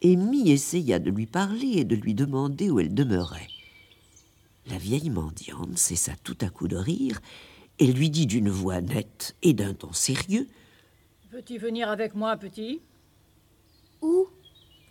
Amy 0.03 0.51
essaya 0.51 0.99
de 0.99 1.11
lui 1.11 1.25
parler 1.25 1.79
et 1.79 1.83
de 1.83 1.95
lui 1.95 2.13
demander 2.13 2.69
où 2.69 2.79
elle 2.79 2.93
demeurait. 2.93 3.47
La 4.67 4.77
vieille 4.77 5.09
mendiante 5.09 5.77
cessa 5.77 6.13
tout 6.23 6.37
à 6.41 6.49
coup 6.49 6.67
de 6.67 6.77
rire 6.77 7.19
et 7.79 7.91
lui 7.91 8.09
dit 8.09 8.27
d'une 8.27 8.49
voix 8.49 8.81
nette 8.81 9.35
et 9.41 9.53
d'un 9.53 9.73
ton 9.73 9.91
sérieux 9.91 10.47
Veux-tu 11.31 11.57
venir 11.57 11.89
avec 11.89 12.15
moi, 12.15 12.37
petit? 12.37 12.81
Où? 14.01 14.27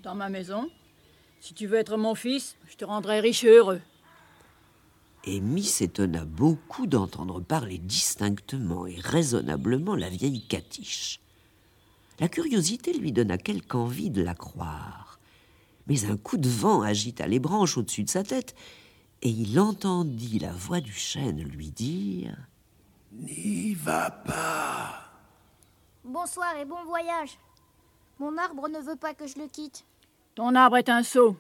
Dans 0.03 0.15
ma 0.15 0.29
maison. 0.29 0.69
Si 1.41 1.55
tu 1.55 1.67
veux 1.67 1.79
être 1.79 1.97
mon 1.97 2.15
fils, 2.15 2.57
je 2.69 2.77
te 2.77 2.85
rendrai 2.85 3.21
riche 3.21 3.45
et 3.45 3.49
heureux. 3.49 3.81
Amy 5.27 5.65
s'étonna 5.65 6.25
beaucoup 6.25 6.87
d'entendre 6.87 7.41
parler 7.41 7.79
distinctement 7.79 8.87
et 8.87 8.99
raisonnablement 9.01 9.97
la 9.97 10.09
vieille 10.09 10.47
catiche. 10.47 11.21
La 12.21 12.29
curiosité 12.29 12.93
lui 12.93 13.13
donna 13.13 13.39
quelque 13.39 13.77
envie 13.77 14.11
de 14.11 14.23
la 14.23 14.35
croire. 14.35 15.19
Mais 15.87 16.05
un 16.05 16.17
coup 16.17 16.37
de 16.37 16.49
vent 16.49 16.83
agita 16.83 17.27
les 17.27 17.39
branches 17.39 17.79
au-dessus 17.79 18.05
de 18.05 18.11
sa 18.11 18.23
tête, 18.23 18.55
et 19.23 19.31
il 19.31 19.59
entendit 19.59 20.39
la 20.39 20.53
voix 20.53 20.81
du 20.81 20.93
chêne 20.93 21.43
lui 21.43 21.71
dire 21.71 22.37
N'y 23.13 23.75
va 23.75 24.11
pas. 24.11 25.09
Bonsoir 26.05 26.57
et 26.57 26.65
bon 26.65 26.85
voyage. 26.85 27.39
Mon 28.19 28.37
arbre 28.37 28.69
ne 28.69 28.81
veut 28.81 28.97
pas 28.97 29.15
que 29.15 29.27
je 29.27 29.39
le 29.39 29.49
quitte. 29.49 29.85
Ton 30.35 30.55
arbre 30.55 30.77
est 30.77 30.89
un 30.89 31.03
sot. 31.03 31.37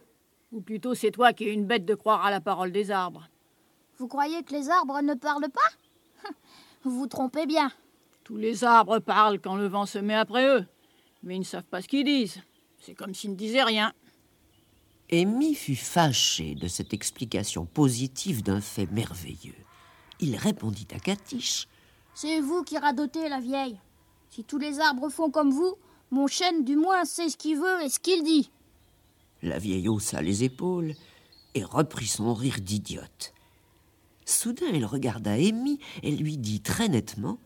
Ou 0.52 0.61
plutôt, 0.61 0.94
c'est 0.94 1.11
toi 1.11 1.32
qui 1.32 1.44
es 1.44 1.52
une 1.52 1.66
bête 1.66 1.85
de 1.85 1.94
croire 1.94 2.25
à 2.25 2.30
la 2.30 2.40
parole 2.40 2.73
des 2.73 2.90
arbres. 2.90 3.28
Vous 3.99 4.07
croyez 4.07 4.45
que 4.45 4.52
les 4.52 4.71
arbres 4.71 5.00
ne 5.02 5.14
parlent 5.14 5.50
pas? 5.50 6.31
Vous 6.85 6.93
vous 6.93 7.07
trompez 7.09 7.47
bien. 7.47 7.73
Tous 8.23 8.37
les 8.37 8.62
arbres 8.62 9.00
parlent 9.00 9.40
quand 9.40 9.57
le 9.57 9.67
vent 9.67 9.87
se 9.87 9.99
met 9.99 10.14
après 10.14 10.47
eux. 10.47 10.64
Mais 11.25 11.35
ils 11.35 11.40
ne 11.40 11.45
savent 11.45 11.64
pas 11.64 11.83
ce 11.83 11.88
qu'ils 11.88 12.05
disent. 12.05 12.40
C'est 12.78 12.95
comme 12.95 13.12
s'ils 13.12 13.33
ne 13.33 13.37
disaient 13.37 13.64
rien. 13.64 13.93
Amy 15.11 15.55
fut 15.55 15.75
fâché 15.75 16.55
de 16.55 16.69
cette 16.69 16.95
explication 16.95 17.67
positive 17.67 18.45
d'un 18.45 18.61
fait 18.61 18.87
merveilleux. 18.87 19.57
Il 20.21 20.37
répondit 20.37 20.87
à 20.95 21.00
Catiche 21.00 21.67
C'est 22.14 22.40
vous 22.40 22.62
qui 22.62 22.78
radotez 22.78 23.28
la 23.28 23.40
vieille. 23.40 23.81
Si 24.31 24.45
tous 24.45 24.59
les 24.59 24.78
arbres 24.78 25.09
font 25.09 25.31
comme 25.31 25.50
vous, 25.50 25.75
mon 26.12 26.28
chêne 26.28 26.64
du 26.64 26.76
moins 26.76 27.05
sait 27.05 27.31
ce 27.31 27.37
qu'il 27.37 27.57
veut 27.57 27.83
et 27.83 27.88
ce 27.88 27.99
qu'il 27.99 28.23
dit. 28.23 28.50
La 29.43 29.59
vieille 29.59 29.88
haussa 29.88 30.23
les 30.23 30.45
épaules 30.45 30.95
et 31.55 31.64
reprit 31.64 32.07
son 32.07 32.33
rire 32.35 32.59
d'idiote. 32.61 33.33
Soudain, 34.28 34.66
elle 34.75 34.85
regarda 34.85 35.32
Amy 35.32 35.80
et 36.02 36.11
lui 36.11 36.37
dit 36.37 36.61
très 36.61 36.88
nettement 36.88 37.38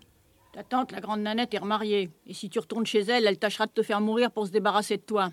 Ta 0.53 0.65
tante, 0.65 0.91
la 0.91 1.01
grande 1.01 1.21
Nanette, 1.21 1.55
est 1.55 1.59
remariée. 1.59 2.11
Et 2.27 2.35
si 2.35 2.51
tu 2.51 2.59
retournes 2.59 2.87
chez 2.87 3.03
elle, 3.03 3.25
elle 3.25 3.39
tâchera 3.39 3.67
de 3.67 3.71
te 3.71 3.85
faire 3.85 4.01
mourir 4.01 4.33
pour 4.33 4.49
se 4.49 4.51
débarrasser 4.51 4.97
de 4.97 5.03
toi. 5.03 5.31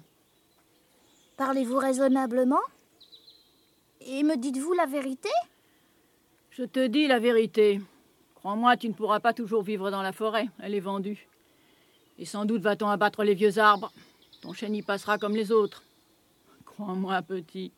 Parlez-vous 1.37 1.77
raisonnablement? 1.77 2.61
Et 4.01 4.21
me 4.21 4.37
dites-vous 4.37 4.73
la 4.73 4.85
vérité? 4.85 5.29
Je 6.51 6.65
te 6.65 6.85
dis 6.85 7.07
la 7.07 7.17
vérité. 7.17 7.81
Crois-moi, 8.35 8.77
tu 8.77 8.87
ne 8.87 8.93
pourras 8.93 9.19
pas 9.19 9.33
toujours 9.33 9.63
vivre 9.63 9.89
dans 9.89 10.03
la 10.03 10.13
forêt. 10.13 10.49
Elle 10.59 10.75
est 10.75 10.79
vendue. 10.79 11.27
Et 12.19 12.25
sans 12.25 12.45
doute 12.45 12.61
va-t-on 12.61 12.89
abattre 12.89 13.23
les 13.23 13.33
vieux 13.33 13.57
arbres. 13.57 13.91
Ton 14.41 14.53
chêne 14.53 14.75
y 14.75 14.83
passera 14.83 15.17
comme 15.17 15.35
les 15.35 15.51
autres. 15.51 15.83
Crois-moi, 16.65 17.19
petit, 17.23 17.71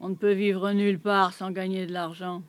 on 0.00 0.10
ne 0.10 0.14
peut 0.16 0.34
vivre 0.34 0.70
nulle 0.72 1.00
part 1.00 1.32
sans 1.32 1.50
gagner 1.50 1.86
de 1.86 1.92
l'argent. 1.92 2.42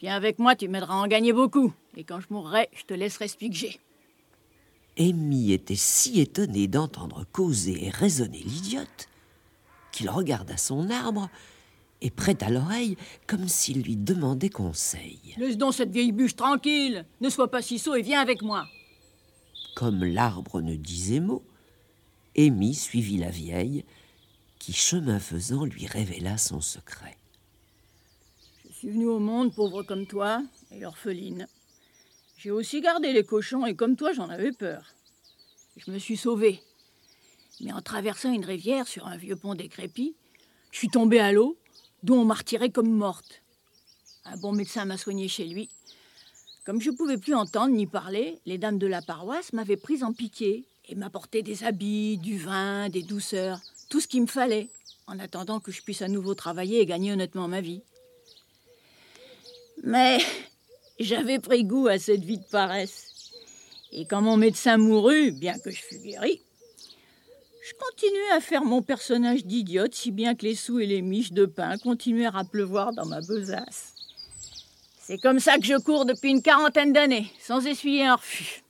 Viens 0.00 0.16
avec 0.16 0.38
moi, 0.38 0.56
tu 0.56 0.66
m'aideras 0.68 0.94
à 0.94 0.96
en 0.96 1.06
gagner 1.06 1.32
beaucoup. 1.32 1.72
Et 1.96 2.04
quand 2.04 2.20
je 2.20 2.26
mourrai, 2.30 2.68
je 2.72 2.84
te 2.84 2.94
laisserai 2.94 3.28
ce 3.28 3.36
que 3.36 3.46
j'ai. 3.50 3.78
Amy 4.98 5.52
était 5.52 5.76
si 5.76 6.20
étonnée 6.20 6.68
d'entendre 6.68 7.24
causer 7.32 7.86
et 7.86 7.90
raisonner 7.90 8.42
l'idiote 8.42 9.08
qu'il 9.92 10.08
regarda 10.08 10.56
son 10.56 10.88
arbre 10.90 11.28
et 12.00 12.10
prêta 12.10 12.48
l'oreille 12.48 12.96
comme 13.26 13.48
s'il 13.48 13.82
lui 13.82 13.96
demandait 13.96 14.48
conseil. 14.48 15.34
Laisse 15.36 15.58
donc 15.58 15.74
cette 15.74 15.90
vieille 15.90 16.12
bûche 16.12 16.36
tranquille. 16.36 17.04
Ne 17.20 17.28
sois 17.28 17.50
pas 17.50 17.60
si 17.60 17.78
sot 17.78 17.94
et 17.94 18.02
viens 18.02 18.20
avec 18.20 18.42
moi. 18.42 18.66
Comme 19.74 20.02
l'arbre 20.04 20.62
ne 20.62 20.76
disait 20.76 21.20
mot, 21.20 21.42
Amy 22.36 22.74
suivit 22.74 23.18
la 23.18 23.30
vieille, 23.30 23.84
qui, 24.58 24.72
chemin 24.72 25.18
faisant, 25.18 25.64
lui 25.64 25.86
révéla 25.86 26.38
son 26.38 26.60
secret. 26.60 27.16
Je 28.80 28.86
suis 28.86 28.94
venue 28.94 29.08
au 29.08 29.18
monde 29.18 29.54
pauvre 29.54 29.82
comme 29.82 30.06
toi 30.06 30.42
et 30.70 30.86
orpheline. 30.86 31.46
J'ai 32.38 32.50
aussi 32.50 32.80
gardé 32.80 33.12
les 33.12 33.24
cochons 33.24 33.66
et 33.66 33.76
comme 33.76 33.94
toi, 33.94 34.14
j'en 34.14 34.30
avais 34.30 34.52
peur. 34.52 34.94
Je 35.76 35.90
me 35.90 35.98
suis 35.98 36.16
sauvée. 36.16 36.62
Mais 37.60 37.74
en 37.74 37.82
traversant 37.82 38.32
une 38.32 38.46
rivière 38.46 38.88
sur 38.88 39.06
un 39.06 39.18
vieux 39.18 39.36
pont 39.36 39.54
décrépit, 39.54 40.14
je 40.70 40.78
suis 40.78 40.88
tombée 40.88 41.20
à 41.20 41.30
l'eau, 41.30 41.58
d'où 42.02 42.14
on 42.14 42.24
m'a 42.24 42.32
retirée 42.32 42.70
comme 42.70 42.90
morte. 42.90 43.42
Un 44.24 44.38
bon 44.38 44.52
médecin 44.52 44.86
m'a 44.86 44.96
soignée 44.96 45.28
chez 45.28 45.44
lui. 45.44 45.68
Comme 46.64 46.80
je 46.80 46.88
ne 46.88 46.96
pouvais 46.96 47.18
plus 47.18 47.34
entendre 47.34 47.74
ni 47.74 47.86
parler, 47.86 48.38
les 48.46 48.56
dames 48.56 48.78
de 48.78 48.86
la 48.86 49.02
paroisse 49.02 49.52
m'avaient 49.52 49.76
prise 49.76 50.02
en 50.02 50.14
pitié 50.14 50.64
et 50.88 50.94
m'apportaient 50.94 51.42
des 51.42 51.64
habits, 51.64 52.16
du 52.16 52.38
vin, 52.38 52.88
des 52.88 53.02
douceurs, 53.02 53.60
tout 53.90 54.00
ce 54.00 54.08
qu'il 54.08 54.22
me 54.22 54.26
fallait, 54.26 54.70
en 55.06 55.18
attendant 55.18 55.60
que 55.60 55.70
je 55.70 55.82
puisse 55.82 56.00
à 56.00 56.08
nouveau 56.08 56.34
travailler 56.34 56.80
et 56.80 56.86
gagner 56.86 57.12
honnêtement 57.12 57.46
ma 57.46 57.60
vie. 57.60 57.82
Mais 59.82 60.18
j'avais 60.98 61.38
pris 61.38 61.64
goût 61.64 61.88
à 61.88 61.98
cette 61.98 62.24
vie 62.24 62.38
de 62.38 62.44
paresse. 62.44 63.32
Et 63.92 64.04
quand 64.04 64.20
mon 64.20 64.36
médecin 64.36 64.76
mourut, 64.76 65.32
bien 65.32 65.58
que 65.58 65.70
je 65.70 65.80
fus 65.80 65.98
guéri, 65.98 66.42
je 67.62 67.72
continuais 67.78 68.30
à 68.32 68.40
faire 68.40 68.64
mon 68.64 68.82
personnage 68.82 69.44
d'idiote, 69.44 69.94
si 69.94 70.10
bien 70.10 70.34
que 70.34 70.44
les 70.44 70.54
sous 70.54 70.80
et 70.80 70.86
les 70.86 71.02
miches 71.02 71.32
de 71.32 71.46
pain 71.46 71.78
continuèrent 71.78 72.36
à 72.36 72.44
pleuvoir 72.44 72.92
dans 72.92 73.06
ma 73.06 73.20
besace. 73.20 73.94
C'est 75.00 75.18
comme 75.18 75.40
ça 75.40 75.58
que 75.58 75.64
je 75.64 75.76
cours 75.78 76.04
depuis 76.04 76.30
une 76.30 76.42
quarantaine 76.42 76.92
d'années, 76.92 77.30
sans 77.40 77.66
essuyer 77.66 78.06
un 78.06 78.16
refus. 78.16 78.62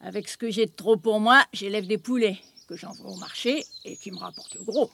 Avec 0.00 0.28
ce 0.28 0.36
que 0.36 0.50
j'ai 0.50 0.66
de 0.66 0.72
trop 0.72 0.96
pour 0.96 1.20
moi, 1.20 1.42
j'élève 1.52 1.86
des 1.86 1.98
poulets 1.98 2.38
que 2.68 2.76
j'envoie 2.76 3.10
au 3.10 3.16
marché 3.16 3.64
et 3.84 3.96
qui 3.96 4.10
me 4.10 4.18
rapportent 4.18 4.58
gros. 4.64 4.90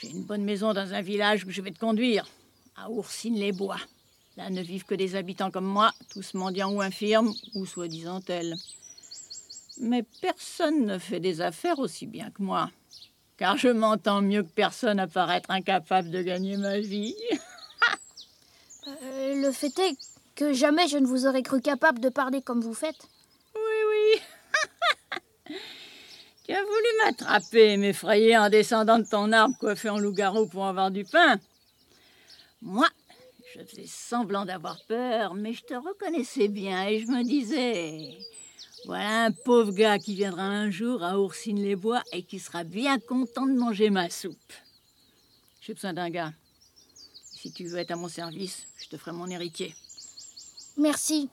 J'ai 0.00 0.10
une 0.10 0.24
bonne 0.24 0.44
maison 0.44 0.72
dans 0.74 0.94
un 0.94 1.02
village 1.02 1.44
où 1.44 1.50
je 1.50 1.60
vais 1.60 1.72
te 1.72 1.78
conduire, 1.78 2.26
à 2.82 2.90
Oursine-les-Bois. 2.90 3.80
Là 4.36 4.50
ne 4.50 4.62
vivent 4.62 4.84
que 4.84 4.94
des 4.94 5.16
habitants 5.16 5.50
comme 5.50 5.66
moi, 5.66 5.90
tous 6.12 6.34
mendiants 6.34 6.72
ou 6.72 6.80
infirmes, 6.80 7.32
ou 7.54 7.66
soi-disant 7.66 8.20
tels. 8.20 8.54
Mais 9.80 10.04
personne 10.20 10.86
ne 10.86 10.98
fait 10.98 11.20
des 11.20 11.40
affaires 11.40 11.78
aussi 11.78 12.06
bien 12.06 12.30
que 12.30 12.42
moi, 12.42 12.70
car 13.36 13.56
je 13.56 13.68
m'entends 13.68 14.22
mieux 14.22 14.42
que 14.42 14.50
personne 14.50 15.00
à 15.00 15.06
paraître 15.06 15.50
incapable 15.50 16.10
de 16.10 16.22
gagner 16.22 16.56
ma 16.56 16.78
vie. 16.78 17.14
Euh, 19.02 19.34
le 19.34 19.52
fait 19.52 19.78
est 19.80 19.98
que 20.34 20.54
jamais 20.54 20.88
je 20.88 20.96
ne 20.96 21.06
vous 21.06 21.26
aurais 21.26 21.42
cru 21.42 21.60
capable 21.60 22.00
de 22.00 22.08
parler 22.08 22.40
comme 22.40 22.62
vous 22.62 22.72
faites. 22.72 23.06
Oui, 23.54 23.60
oui. 23.90 25.52
tu 26.46 26.54
as 26.54 26.62
voulu 26.62 26.86
m'attraper, 27.04 27.76
m'effrayer 27.76 28.38
en 28.38 28.48
descendant 28.48 28.98
de 28.98 29.04
ton 29.04 29.30
arbre 29.32 29.54
coiffé 29.58 29.90
en 29.90 29.98
loup-garou 29.98 30.46
pour 30.46 30.64
avoir 30.64 30.90
du 30.90 31.04
pain. 31.04 31.38
Moi, 32.60 32.88
je 33.54 33.64
faisais 33.64 33.86
semblant 33.86 34.44
d'avoir 34.44 34.78
peur, 34.86 35.34
mais 35.34 35.52
je 35.52 35.64
te 35.64 35.74
reconnaissais 35.74 36.48
bien 36.48 36.86
et 36.86 37.00
je 37.00 37.06
me 37.06 37.22
disais 37.22 38.18
voilà 38.84 39.24
un 39.24 39.32
pauvre 39.32 39.72
gars 39.72 39.98
qui 39.98 40.14
viendra 40.14 40.42
un 40.42 40.70
jour 40.70 41.02
à 41.02 41.18
Oursine-les-Bois 41.18 42.02
et 42.12 42.22
qui 42.22 42.38
sera 42.38 42.64
bien 42.64 42.98
content 42.98 43.46
de 43.46 43.52
manger 43.52 43.90
ma 43.90 44.08
soupe. 44.08 44.52
J'ai 45.60 45.74
besoin 45.74 45.92
d'un 45.92 46.10
gars. 46.10 46.32
Si 47.24 47.52
tu 47.52 47.66
veux 47.66 47.78
être 47.78 47.90
à 47.90 47.96
mon 47.96 48.08
service, 48.08 48.66
je 48.78 48.88
te 48.88 48.96
ferai 48.96 49.12
mon 49.12 49.28
héritier. 49.28 49.74
Merci. 50.76 51.28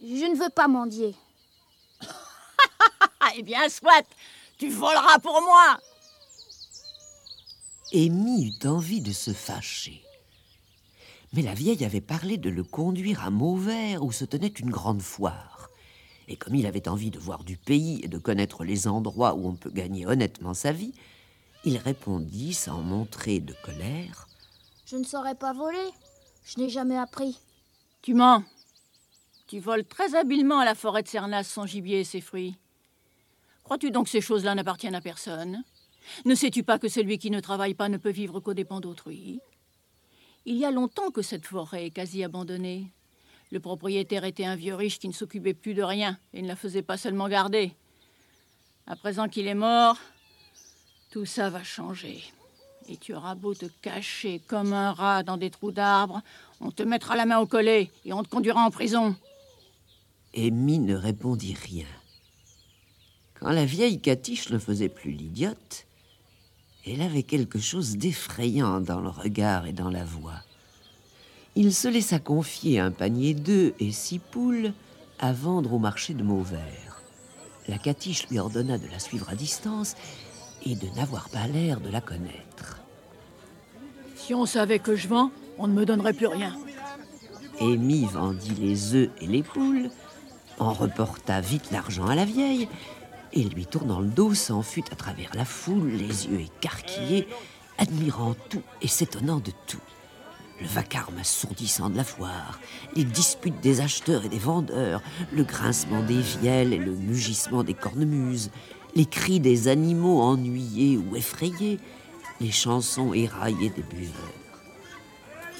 Je 0.00 0.30
ne 0.30 0.36
veux 0.36 0.50
pas 0.50 0.68
mendier. 0.68 1.14
eh 3.36 3.42
bien, 3.42 3.68
soit, 3.68 4.06
tu 4.58 4.68
voleras 4.68 5.18
pour 5.18 5.40
moi. 5.42 5.78
Amy 7.92 8.48
eut 8.48 8.66
envie 8.66 9.00
de 9.00 9.12
se 9.12 9.32
fâcher. 9.32 10.02
Mais 11.34 11.42
la 11.42 11.54
vieille 11.54 11.84
avait 11.84 12.00
parlé 12.00 12.38
de 12.38 12.48
le 12.48 12.62
conduire 12.62 13.24
à 13.24 13.30
Mauvert 13.30 14.04
où 14.04 14.12
se 14.12 14.24
tenait 14.24 14.46
une 14.46 14.70
grande 14.70 15.02
foire. 15.02 15.68
Et 16.28 16.36
comme 16.36 16.54
il 16.54 16.64
avait 16.64 16.88
envie 16.88 17.10
de 17.10 17.18
voir 17.18 17.42
du 17.42 17.56
pays 17.56 18.00
et 18.04 18.08
de 18.08 18.18
connaître 18.18 18.62
les 18.62 18.86
endroits 18.86 19.34
où 19.34 19.48
on 19.48 19.56
peut 19.56 19.70
gagner 19.70 20.06
honnêtement 20.06 20.54
sa 20.54 20.70
vie, 20.70 20.94
il 21.64 21.76
répondit 21.76 22.54
sans 22.54 22.82
montrer 22.82 23.40
de 23.40 23.52
colère 23.64 24.28
Je 24.86 24.96
ne 24.96 25.02
saurais 25.02 25.34
pas 25.34 25.52
voler. 25.52 25.90
Je 26.44 26.60
n'ai 26.60 26.68
jamais 26.68 26.96
appris. 26.96 27.40
Tu 28.00 28.14
mens. 28.14 28.44
Tu 29.48 29.58
voles 29.58 29.84
très 29.84 30.14
habilement 30.14 30.60
à 30.60 30.64
la 30.64 30.76
forêt 30.76 31.02
de 31.02 31.08
Cernas 31.08 31.44
son 31.44 31.66
gibier 31.66 32.00
et 32.00 32.04
ses 32.04 32.20
fruits. 32.20 32.56
Crois-tu 33.64 33.90
donc 33.90 34.04
que 34.04 34.10
ces 34.10 34.20
choses-là 34.20 34.54
n'appartiennent 34.54 34.94
à 34.94 35.00
personne? 35.00 35.64
Ne 36.26 36.36
sais-tu 36.36 36.62
pas 36.62 36.78
que 36.78 36.88
celui 36.88 37.18
qui 37.18 37.30
ne 37.30 37.40
travaille 37.40 37.74
pas 37.74 37.88
ne 37.88 37.96
peut 37.96 38.12
vivre 38.12 38.38
qu'aux 38.38 38.54
dépens 38.54 38.80
d'autrui? 38.80 39.40
Il 40.46 40.56
y 40.56 40.64
a 40.64 40.70
longtemps 40.70 41.10
que 41.10 41.22
cette 41.22 41.46
forêt 41.46 41.86
est 41.86 41.90
quasi 41.90 42.22
abandonnée. 42.22 42.90
Le 43.50 43.60
propriétaire 43.60 44.24
était 44.24 44.44
un 44.44 44.56
vieux 44.56 44.74
riche 44.74 44.98
qui 44.98 45.08
ne 45.08 45.12
s'occupait 45.12 45.54
plus 45.54 45.74
de 45.74 45.82
rien 45.82 46.18
et 46.32 46.42
ne 46.42 46.48
la 46.48 46.56
faisait 46.56 46.82
pas 46.82 46.96
seulement 46.96 47.28
garder. 47.28 47.72
À 48.86 48.96
présent 48.96 49.28
qu'il 49.28 49.46
est 49.46 49.54
mort, 49.54 49.96
tout 51.10 51.24
ça 51.24 51.48
va 51.48 51.62
changer. 51.62 52.22
Et 52.88 52.96
tu 52.96 53.14
auras 53.14 53.34
beau 53.34 53.54
te 53.54 53.66
cacher 53.80 54.40
comme 54.46 54.72
un 54.74 54.92
rat 54.92 55.22
dans 55.22 55.38
des 55.38 55.50
trous 55.50 55.72
d'arbres, 55.72 56.20
on 56.60 56.70
te 56.70 56.82
mettra 56.82 57.16
la 57.16 57.24
main 57.24 57.38
au 57.38 57.46
collet 57.46 57.90
et 58.04 58.12
on 58.12 58.22
te 58.22 58.28
conduira 58.28 58.62
en 58.62 58.70
prison. 58.70 59.16
Amy 60.36 60.78
ne 60.80 60.94
répondit 60.94 61.54
rien. 61.54 61.86
Quand 63.40 63.50
la 63.50 63.64
vieille 63.64 64.00
Catiche 64.00 64.50
ne 64.50 64.58
faisait 64.58 64.88
plus 64.88 65.12
l'idiote, 65.12 65.86
elle 66.86 67.02
avait 67.02 67.22
quelque 67.22 67.58
chose 67.58 67.96
d'effrayant 67.96 68.80
dans 68.80 69.00
le 69.00 69.08
regard 69.08 69.66
et 69.66 69.72
dans 69.72 69.90
la 69.90 70.04
voix. 70.04 70.42
Il 71.56 71.72
se 71.72 71.88
laissa 71.88 72.18
confier 72.18 72.78
un 72.80 72.90
panier 72.90 73.32
d'œufs 73.32 73.74
et 73.78 73.92
six 73.92 74.18
poules 74.18 74.72
à 75.18 75.32
vendre 75.32 75.72
au 75.72 75.78
marché 75.78 76.12
de 76.12 76.22
Mauvert. 76.22 77.02
La 77.68 77.78
catiche 77.78 78.28
lui 78.28 78.38
ordonna 78.38 78.76
de 78.76 78.88
la 78.88 78.98
suivre 78.98 79.30
à 79.30 79.34
distance 79.34 79.94
et 80.66 80.74
de 80.74 80.88
n'avoir 80.96 81.30
pas 81.30 81.46
l'air 81.46 81.80
de 81.80 81.88
la 81.88 82.00
connaître. 82.00 82.82
Si 84.16 84.34
on 84.34 84.46
savait 84.46 84.78
que 84.78 84.96
je 84.96 85.08
vends, 85.08 85.30
on 85.58 85.68
ne 85.68 85.72
me 85.72 85.86
donnerait 85.86 86.12
plus 86.12 86.26
rien. 86.26 86.56
Amy 87.60 88.04
vendit 88.06 88.54
les 88.58 88.94
œufs 88.94 89.10
et 89.20 89.26
les 89.26 89.42
poules, 89.42 89.90
en 90.58 90.72
reporta 90.72 91.40
vite 91.40 91.70
l'argent 91.70 92.06
à 92.06 92.14
la 92.14 92.24
vieille 92.24 92.68
et 93.34 93.42
lui 93.42 93.66
tournant 93.66 94.00
le 94.00 94.08
dos 94.08 94.32
s'enfuit 94.32 94.84
à 94.90 94.96
travers 94.96 95.30
la 95.34 95.44
foule, 95.44 95.90
les 95.90 96.26
yeux 96.26 96.40
écarquillés, 96.40 97.28
admirant 97.78 98.34
tout 98.48 98.62
et 98.80 98.88
s'étonnant 98.88 99.40
de 99.40 99.50
tout. 99.66 99.80
Le 100.60 100.68
vacarme 100.68 101.18
assourdissant 101.18 101.90
de 101.90 101.96
la 101.96 102.04
foire, 102.04 102.60
les 102.94 103.02
disputes 103.02 103.60
des 103.60 103.80
acheteurs 103.80 104.24
et 104.24 104.28
des 104.28 104.38
vendeurs, 104.38 105.02
le 105.32 105.42
grincement 105.42 106.02
des 106.02 106.20
vielles 106.20 106.72
et 106.72 106.78
le 106.78 106.92
mugissement 106.92 107.64
des 107.64 107.74
cornemuses, 107.74 108.50
les 108.94 109.06
cris 109.06 109.40
des 109.40 109.66
animaux 109.66 110.22
ennuyés 110.22 110.96
ou 110.96 111.16
effrayés, 111.16 111.80
les 112.40 112.52
chansons 112.52 113.12
éraillées 113.12 113.70
des 113.70 113.82
buveurs. 113.82 114.14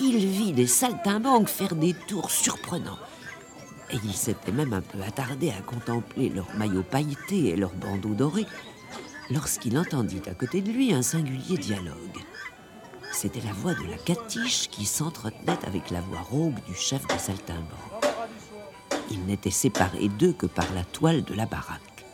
Il 0.01 0.19
vit 0.27 0.53
des 0.53 0.69
saltimbanques 0.69 1.49
faire 1.49 1.75
des 1.75 1.95
tours 1.95 2.31
surprenants, 2.31 2.99
et 3.95 4.01
il 4.05 4.13
s'était 4.13 4.51
même 4.51 4.73
un 4.73 4.81
peu 4.81 5.01
attardé 5.07 5.51
à 5.51 5.63
contempler 5.63 6.29
leurs 6.29 6.53
maillots 6.57 6.83
pailletés 6.83 7.51
et 7.51 7.57
leurs 7.57 7.75
bandeaux 7.75 8.15
dorés, 8.15 8.47
lorsqu'il 9.31 9.79
entendit 9.79 10.23
à 10.27 10.35
côté 10.35 10.61
de 10.61 10.73
lui 10.73 10.93
un 10.93 11.03
singulier 11.03 11.57
dialogue. 11.57 11.95
C'était 13.13 13.41
la 13.41 13.53
voix 13.53 13.75
de 13.75 13.89
la 13.89 13.97
catiche 13.97 14.69
qui 14.69 14.85
s'entretenait 14.85 15.65
avec 15.65 15.91
la 15.91 16.01
voix 16.01 16.21
rauque 16.21 16.65
du 16.67 16.75
chef 16.75 17.07
des 17.07 17.19
saltimbanques. 17.19 17.71
Ils 19.13 19.25
n'étaient 19.25 19.51
séparés 19.51 20.09
d'eux 20.09 20.33
que 20.33 20.47
par 20.47 20.67
la 20.75 20.83
toile 20.83 21.23
de 21.23 21.35
la 21.35 21.47
baraque. 21.47 22.05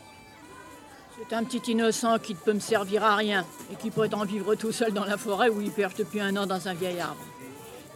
C'est 1.17 1.35
un 1.35 1.43
petit 1.43 1.71
innocent 1.71 2.19
qui 2.19 2.33
ne 2.33 2.39
peut 2.39 2.53
me 2.53 2.59
servir 2.59 3.03
à 3.03 3.15
rien 3.15 3.45
et 3.71 3.75
qui 3.75 3.91
en 4.13 4.25
vivre 4.25 4.53
tout 4.53 4.71
seul 4.71 4.91
dans 4.91 5.05
la 5.05 5.17
forêt 5.17 5.49
où 5.49 5.61
il 5.61 5.71
perche 5.71 5.95
depuis 5.95 6.19
un 6.19 6.35
an 6.37 6.45
dans 6.45 6.67
un 6.67 6.73
vieil 6.75 6.99
arbre. 6.99 7.21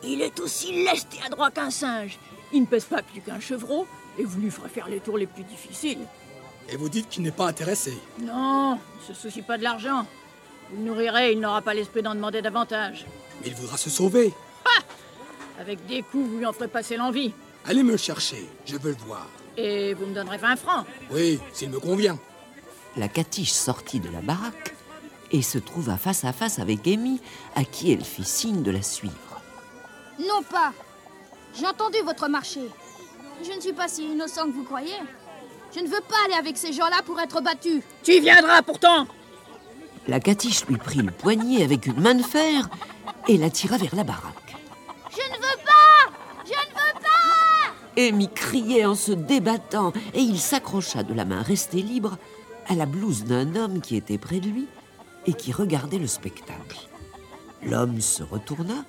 Il 0.04 0.22
est 0.22 0.40
aussi 0.40 0.84
leste 0.84 1.14
et 1.16 1.26
adroit 1.26 1.52
qu'un 1.52 1.70
singe 1.70 2.20
il 2.56 2.62
ne 2.62 2.66
pèse 2.66 2.86
pas 2.86 3.02
plus 3.02 3.22
qu'un 3.22 3.40
chevreau 3.40 3.86
et 4.18 4.24
vous 4.24 4.40
lui 4.40 4.50
ferez 4.50 4.70
faire 4.70 4.88
les 4.88 5.00
tours 5.00 5.18
les 5.18 5.28
plus 5.28 5.44
difficiles. 5.44 6.00
Et 6.70 6.78
vous 6.78 6.90
dites 6.90 7.10
qu'il 7.10 7.24
n'est 7.24 7.32
pas 7.32 7.48
intéressé 7.48 7.94
Non, 8.22 8.80
il 8.98 9.10
ne 9.10 9.14
se 9.14 9.22
soucie 9.22 9.42
pas 9.42 9.58
de 9.58 9.64
l'argent. 9.64 10.06
Vous 10.72 10.78
le 10.78 10.84
nourrirez, 10.84 11.34
il 11.34 11.40
n'aura 11.40 11.62
pas 11.62 11.74
l'esprit 11.74 12.02
d'en 12.02 12.16
demander 12.16 12.42
davantage. 12.42 13.06
Mais 13.42 13.50
il 13.50 13.56
voudra 13.56 13.78
se 13.78 13.90
sauver. 13.90 14.34
Ah 14.66 14.82
Avec 15.62 15.86
des 15.86 16.02
coups, 16.02 16.28
vous 16.28 16.38
lui 16.38 16.46
en 16.46 16.54
ferez 16.54 16.68
passer 16.68 16.98
l'envie. 16.98 17.34
Allez 17.66 17.84
me 17.84 17.98
chercher, 17.98 18.50
je 18.66 18.78
veux 18.78 18.92
le 18.92 19.06
voir. 19.06 19.28
Et 19.58 19.94
vous 19.94 20.06
me 20.06 20.16
donnerez 20.16 20.38
20 20.38 20.56
francs 20.56 20.86
Oui, 21.12 21.40
s'il 21.54 21.70
me 21.70 21.80
convient. 21.80 22.18
La 22.98 23.08
catiche 23.08 23.52
sortit 23.52 24.00
de 24.00 24.10
la 24.10 24.22
baraque 24.22 24.74
et 25.32 25.42
se 25.42 25.58
trouva 25.58 25.98
face 25.98 26.24
à 26.24 26.32
face 26.34 26.60
avec 26.60 26.88
Amy, 26.88 27.20
à 27.56 27.64
qui 27.66 27.92
elle 27.92 28.04
fit 28.04 28.24
signe 28.24 28.64
de 28.64 28.72
la 28.72 28.82
suivre. 28.82 29.42
Non 30.20 30.42
pas 30.50 30.72
j'ai 31.58 31.68
entendu 31.68 31.98
votre 32.04 32.28
marché. 32.28 32.62
Je 33.44 33.52
ne 33.52 33.62
suis 33.62 33.74
pas 33.74 33.88
si 33.88 34.04
innocent 34.06 34.46
que 34.46 34.52
vous 34.52 34.64
croyez. 34.64 34.96
Je 35.74 35.82
ne 35.82 35.88
veux 35.88 36.02
pas 36.08 36.16
aller 36.26 36.36
avec 36.36 36.58
ces 36.58 36.74
gens-là 36.74 37.02
pour 37.06 37.20
être 37.20 37.42
battu. 37.42 37.82
Tu 38.04 38.14
y 38.14 38.20
viendras 38.20 38.62
pourtant 38.62 39.08
La 40.08 40.20
catiche 40.20 40.66
lui 40.68 40.78
prit 40.78 41.00
le 41.02 41.12
poignet 41.12 41.64
avec 41.64 41.86
une 41.86 42.00
main 42.00 42.16
de 42.16 42.24
fer 42.24 42.70
et 43.28 43.38
la 43.38 43.50
tira 43.50 43.78
vers 43.78 43.96
la 43.96 44.04
baraque. 44.04 44.56
Je 45.12 45.32
ne 45.32 45.36
veux 45.36 45.64
pas 45.66 46.14
Je 46.46 46.52
ne 46.52 46.74
veux 46.74 47.02
pas 47.02 48.02
Amy 48.02 48.30
criait 48.30 48.86
en 48.86 48.96
se 48.96 49.12
débattant 49.12 49.94
et 50.14 50.22
il 50.22 50.40
s'accrocha 50.40 51.04
de 51.04 51.14
la 51.14 51.26
main 51.26 51.42
restée 51.42 51.82
libre 51.82 52.18
à 52.68 52.76
la 52.76 52.86
blouse 52.86 53.24
d'un 53.26 53.56
homme 53.56 53.82
qui 53.82 53.96
était 53.96 54.18
près 54.18 54.40
de 54.40 54.50
lui 54.50 54.68
et 55.26 55.34
qui 55.34 55.52
regardait 55.52 55.98
le 55.98 56.08
spectacle. 56.08 56.88
L'homme 57.64 58.00
se 58.02 58.24
retourna 58.24 58.86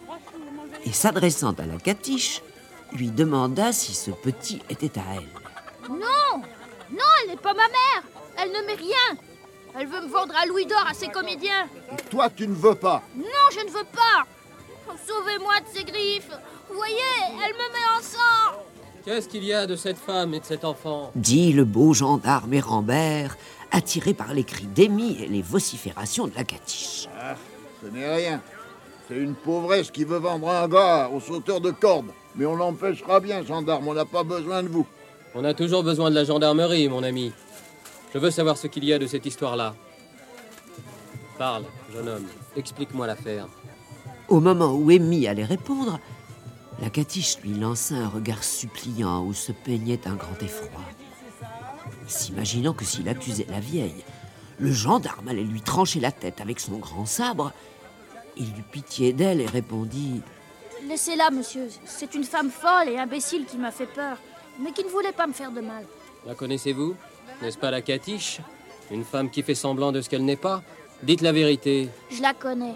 et 0.84 0.92
s'adressant 0.92 1.52
à 1.52 1.66
la 1.66 1.78
catiche, 1.78 2.42
lui 2.92 3.10
demanda 3.10 3.72
si 3.72 3.94
ce 3.94 4.10
petit 4.10 4.60
était 4.70 4.98
à 4.98 5.04
elle. 5.16 5.88
Non 5.88 6.42
Non, 6.90 7.04
elle 7.22 7.30
n'est 7.30 7.36
pas 7.36 7.54
ma 7.54 7.66
mère 7.68 8.02
Elle 8.36 8.50
ne 8.50 8.66
met 8.66 8.74
rien 8.74 9.20
Elle 9.78 9.86
veut 9.86 10.00
me 10.00 10.08
vendre 10.08 10.34
à 10.40 10.46
Louis 10.46 10.66
d'Or 10.66 10.84
à 10.88 10.94
ses 10.94 11.08
comédiens 11.08 11.68
Et 11.92 12.02
toi, 12.10 12.28
tu 12.28 12.48
ne 12.48 12.54
veux 12.54 12.74
pas 12.74 13.02
Non, 13.16 13.24
je 13.52 13.60
ne 13.64 13.70
veux 13.70 13.84
pas 13.84 14.26
Sauvez-moi 15.06 15.60
de 15.60 15.66
ces 15.78 15.84
griffes 15.84 16.30
Vous 16.68 16.74
voyez, 16.76 16.96
elle 17.44 17.52
me 17.54 17.72
met 17.72 17.86
en 17.96 18.02
sang 18.02 18.62
Qu'est-ce 19.04 19.28
qu'il 19.28 19.44
y 19.44 19.52
a 19.52 19.66
de 19.66 19.76
cette 19.76 19.98
femme 19.98 20.34
et 20.34 20.40
de 20.40 20.44
cet 20.44 20.64
enfant? 20.64 21.12
Dit 21.14 21.52
le 21.52 21.64
beau 21.64 21.94
gendarme 21.94 22.52
Érambert, 22.54 23.36
attiré 23.70 24.14
par 24.14 24.34
les 24.34 24.42
cris 24.42 24.66
d'Émie 24.66 25.16
et 25.22 25.28
les 25.28 25.42
vociférations 25.42 26.26
de 26.26 26.34
la 26.34 26.42
catiche. 26.42 27.06
Ah, 27.16 27.36
ce 27.80 27.86
n'est 27.86 28.12
rien. 28.12 28.42
C'est 29.06 29.14
une 29.14 29.36
pauvresse 29.36 29.92
qui 29.92 30.02
veut 30.02 30.18
vendre 30.18 30.48
un 30.48 30.66
gars 30.66 31.08
au 31.14 31.20
sauteur 31.20 31.60
de 31.60 31.70
cordes. 31.70 32.10
Mais 32.36 32.46
on 32.46 32.54
l'empêchera 32.54 33.20
bien, 33.20 33.42
gendarme, 33.44 33.88
on 33.88 33.94
n'a 33.94 34.04
pas 34.04 34.22
besoin 34.22 34.62
de 34.62 34.68
vous. 34.68 34.86
On 35.34 35.44
a 35.44 35.54
toujours 35.54 35.82
besoin 35.82 36.10
de 36.10 36.14
la 36.14 36.24
gendarmerie, 36.24 36.88
mon 36.88 37.02
ami. 37.02 37.32
Je 38.12 38.18
veux 38.18 38.30
savoir 38.30 38.56
ce 38.56 38.66
qu'il 38.66 38.84
y 38.84 38.92
a 38.92 38.98
de 38.98 39.06
cette 39.06 39.26
histoire-là. 39.26 39.74
Parle, 41.38 41.64
jeune 41.92 42.08
homme. 42.08 42.26
Explique-moi 42.56 43.06
l'affaire. 43.06 43.48
Au 44.28 44.40
moment 44.40 44.72
où 44.72 44.90
Amy 44.90 45.26
allait 45.26 45.44
répondre, 45.44 45.98
la 46.80 46.90
catiche 46.90 47.38
lui 47.42 47.54
lança 47.54 47.94
un 47.94 48.08
regard 48.08 48.44
suppliant 48.44 49.24
où 49.24 49.32
se 49.32 49.52
peignait 49.52 50.06
un 50.06 50.14
grand 50.14 50.40
effroi. 50.42 50.80
S'imaginant 52.06 52.72
que 52.72 52.84
s'il 52.84 53.08
accusait 53.08 53.46
la 53.50 53.60
vieille, 53.60 54.04
le 54.58 54.72
gendarme 54.72 55.28
allait 55.28 55.42
lui 55.42 55.60
trancher 55.60 56.00
la 56.00 56.12
tête 56.12 56.40
avec 56.40 56.60
son 56.60 56.78
grand 56.78 57.06
sabre, 57.06 57.52
il 58.36 58.48
eut 58.48 58.64
pitié 58.70 59.12
d'elle 59.12 59.40
et 59.40 59.46
répondit 59.46 60.22
Laissez-la, 60.84 61.30
monsieur. 61.30 61.68
C'est 61.84 62.14
une 62.14 62.24
femme 62.24 62.50
folle 62.50 62.88
et 62.88 62.98
imbécile 62.98 63.46
qui 63.46 63.56
m'a 63.56 63.70
fait 63.70 63.86
peur, 63.86 64.18
mais 64.60 64.72
qui 64.72 64.84
ne 64.84 64.88
voulait 64.88 65.12
pas 65.12 65.26
me 65.26 65.32
faire 65.32 65.50
de 65.50 65.60
mal. 65.60 65.84
La 66.26 66.34
connaissez-vous? 66.34 66.94
N'est-ce 67.42 67.58
pas 67.58 67.70
la 67.70 67.82
catiche 67.82 68.40
Une 68.90 69.04
femme 69.04 69.30
qui 69.30 69.42
fait 69.42 69.54
semblant 69.54 69.92
de 69.92 70.00
ce 70.00 70.08
qu'elle 70.08 70.24
n'est 70.24 70.36
pas? 70.36 70.62
Dites 71.02 71.20
la 71.20 71.32
vérité. 71.32 71.88
Je 72.10 72.22
la 72.22 72.34
connais. 72.34 72.74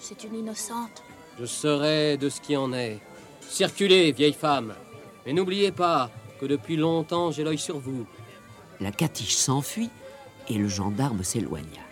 C'est 0.00 0.24
une 0.24 0.34
innocente. 0.36 1.02
Je 1.38 1.44
serai 1.44 2.16
de 2.16 2.28
ce 2.28 2.40
qui 2.40 2.56
en 2.56 2.72
est. 2.72 3.00
Circulez, 3.48 4.12
vieille 4.12 4.32
femme. 4.32 4.74
Mais 5.26 5.32
n'oubliez 5.32 5.72
pas 5.72 6.10
que 6.40 6.46
depuis 6.46 6.76
longtemps 6.76 7.30
j'ai 7.30 7.44
l'œil 7.44 7.58
sur 7.58 7.78
vous. 7.78 8.06
La 8.80 8.92
catiche 8.92 9.34
s'enfuit 9.34 9.90
et 10.48 10.54
le 10.54 10.68
gendarme 10.68 11.22
s'éloigna. 11.22 11.82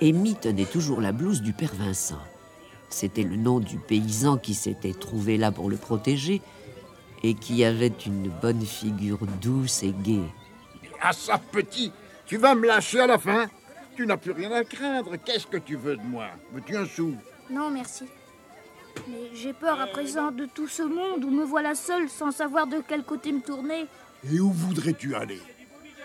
Amy 0.00 0.34
tenait 0.34 0.64
toujours 0.64 1.00
la 1.00 1.12
blouse 1.12 1.42
du 1.42 1.52
père 1.52 1.74
Vincent. 1.74 2.20
C'était 2.90 3.22
le 3.22 3.36
nom 3.36 3.60
du 3.60 3.78
paysan 3.78 4.36
qui 4.36 4.52
s'était 4.54 4.92
trouvé 4.92 5.38
là 5.38 5.52
pour 5.52 5.70
le 5.70 5.76
protéger 5.76 6.42
et 7.22 7.34
qui 7.34 7.64
avait 7.64 7.92
une 8.04 8.28
bonne 8.28 8.64
figure 8.64 9.20
douce 9.40 9.82
et 9.82 9.92
gaie. 9.92 10.28
Ah 11.00 11.12
ça, 11.12 11.38
petit, 11.38 11.92
tu 12.26 12.36
vas 12.36 12.54
me 12.54 12.66
lâcher 12.66 13.00
à 13.00 13.06
la 13.06 13.18
fin 13.18 13.46
Tu 13.96 14.06
n'as 14.06 14.16
plus 14.16 14.32
rien 14.32 14.50
à 14.52 14.64
craindre. 14.64 15.16
Qu'est-ce 15.24 15.46
que 15.46 15.56
tu 15.56 15.76
veux 15.76 15.96
de 15.96 16.02
moi? 16.02 16.26
Veux-tu 16.52 16.76
un 16.76 16.86
sou? 16.86 17.14
Non, 17.48 17.70
merci. 17.70 18.04
Mais 19.08 19.30
j'ai 19.34 19.52
peur 19.52 19.80
à 19.80 19.86
présent 19.86 20.30
de 20.30 20.46
tout 20.46 20.68
ce 20.68 20.82
monde 20.82 21.24
où 21.24 21.30
me 21.30 21.44
voilà 21.44 21.74
seule 21.74 22.08
sans 22.08 22.32
savoir 22.32 22.66
de 22.66 22.82
quel 22.86 23.04
côté 23.04 23.32
me 23.32 23.40
tourner. 23.40 23.86
Et 24.30 24.40
où 24.40 24.50
voudrais-tu 24.50 25.14
aller? 25.14 25.40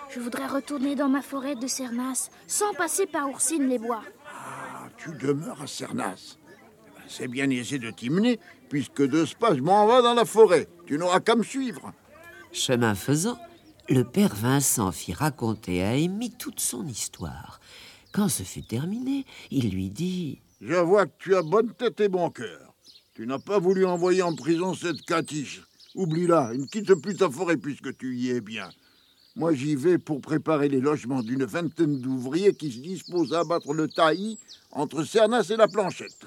Je 0.10 0.20
voudrais 0.20 0.48
retourner 0.48 0.96
dans 0.96 1.10
ma 1.10 1.22
forêt 1.22 1.56
de 1.56 1.68
Cernas, 1.68 2.30
sans 2.48 2.74
passer 2.74 3.06
par 3.06 3.28
Oursine-les-Bois. 3.28 4.04
Ah, 4.28 4.88
tu 4.98 5.12
demeures 5.12 5.62
à 5.62 5.68
Cernas. 5.68 6.38
C'est 7.08 7.28
bien 7.28 7.50
aisé 7.50 7.80
de 7.80 7.92
t'y 7.92 8.10
mener, 8.10 8.40
puisque 8.70 9.02
de 9.02 9.26
ce 9.26 9.36
pas, 9.36 9.56
je 9.56 9.62
m'en 9.62 9.88
vais 9.88 10.02
dans 10.02 10.14
la 10.14 10.26
forêt. 10.26 10.68
Tu 10.86 10.98
n'auras 10.98 11.20
qu'à 11.20 11.36
me 11.36 11.44
suivre. 11.44 11.94
Chemin 12.52 12.96
faisant, 12.96 13.38
le 13.90 14.04
père 14.04 14.34
Vincent 14.36 14.92
fit 14.92 15.14
raconter 15.14 15.84
à 15.84 15.90
Amy 15.90 16.32
toute 16.32 16.60
son 16.60 16.88
histoire. 16.88 17.60
Quand 18.12 18.30
ce 18.30 18.44
fut 18.44 18.64
terminé, 18.64 19.26
il 19.52 19.72
lui 19.72 19.90
dit 19.90 20.40
Je 20.62 20.76
vois 20.76 21.06
que 21.06 21.14
tu 21.20 21.36
as 21.36 21.42
bonne 21.42 21.74
tête 21.74 22.00
et 22.00 22.10
bon 22.10 22.30
cœur. 22.30 22.74
Tu 23.14 23.28
n'as 23.28 23.40
pas 23.40 23.60
voulu 23.60 23.86
envoyer 23.86 24.22
en 24.22 24.36
prison 24.36 24.74
cette 24.74 25.02
catiche. 25.04 25.62
Oublie-la, 25.96 26.52
il 26.54 26.62
ne 26.62 26.66
quitte 26.66 26.94
plus 26.96 27.16
ta 27.16 27.30
forêt 27.30 27.58
puisque 27.58 27.96
tu 27.98 28.16
y 28.16 28.32
es 28.32 28.42
bien. 28.42 28.70
Moi, 29.38 29.54
j'y 29.54 29.76
vais 29.76 29.98
pour 29.98 30.22
préparer 30.22 30.70
les 30.70 30.80
logements 30.80 31.22
d'une 31.22 31.44
vingtaine 31.44 32.00
d'ouvriers 32.00 32.54
qui 32.54 32.72
se 32.72 32.80
disposent 32.80 33.34
à 33.34 33.42
abattre 33.42 33.74
le 33.74 33.90
taillis 33.90 34.40
entre 34.72 35.04
Cernas 35.04 35.48
et 35.50 35.58
la 35.58 35.68
planchette. 35.68 36.26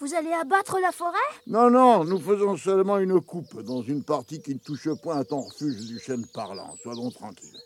Vous 0.00 0.12
allez 0.12 0.32
abattre 0.32 0.78
la 0.80 0.90
forêt? 0.90 1.16
Non, 1.46 1.70
non, 1.70 2.04
nous 2.04 2.18
faisons 2.18 2.56
seulement 2.56 2.98
une 2.98 3.20
coupe 3.20 3.62
dans 3.62 3.80
une 3.80 4.02
partie 4.02 4.42
qui 4.42 4.54
ne 4.54 4.58
touche 4.58 4.88
point 5.00 5.18
à 5.18 5.24
ton 5.24 5.42
refuge 5.42 5.86
du 5.86 6.00
chêne 6.00 6.26
parlant. 6.34 6.74
Sois 6.82 6.96
donc 6.96 7.14
tranquille. 7.14 7.56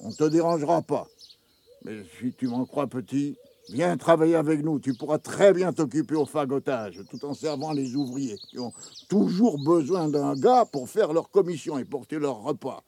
On 0.00 0.08
ne 0.08 0.14
te 0.14 0.24
dérangera 0.24 0.82
pas. 0.82 1.06
Mais 1.84 2.04
si 2.20 2.34
tu 2.34 2.46
m'en 2.46 2.66
crois 2.66 2.86
petit, 2.88 3.38
viens 3.70 3.96
travailler 3.96 4.34
avec 4.34 4.62
nous. 4.62 4.80
Tu 4.80 4.92
pourras 4.92 5.18
très 5.18 5.54
bien 5.54 5.72
t'occuper 5.72 6.14
au 6.14 6.26
fagotage, 6.26 7.00
tout 7.10 7.24
en 7.24 7.32
servant 7.32 7.72
les 7.72 7.96
ouvriers 7.96 8.38
qui 8.50 8.58
ont 8.58 8.74
toujours 9.08 9.58
besoin 9.58 10.08
d'un 10.08 10.34
gars 10.34 10.66
pour 10.70 10.90
faire 10.90 11.14
leur 11.14 11.30
commission 11.30 11.78
et 11.78 11.86
porter 11.86 12.18
leur 12.18 12.42
repas. 12.42 12.84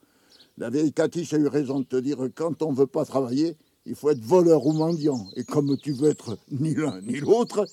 La 0.59 0.69
vieille 0.69 0.93
Cathy 0.93 1.27
a 1.33 1.39
eu 1.39 1.49
raison 1.49 1.81
de 1.81 1.85
te 1.85 1.97
dire 1.97 2.19
quand 2.35 2.63
on 2.63 2.73
ne 2.73 2.77
veut 2.77 2.87
pas 2.87 3.07
travailler, 3.07 3.57
il 3.87 3.95
faut 3.95 4.11
être 4.11 4.23
voleur 4.23 4.67
ou 4.67 4.73
mendiant. 4.73 5.27
Et 5.37 5.45
comme 5.45 5.75
tu 5.79 5.93
veux 5.93 6.11
être 6.11 6.37
ni 6.51 6.75
l'un 6.75 7.01
ni 7.01 7.17
l'autre, 7.17 7.67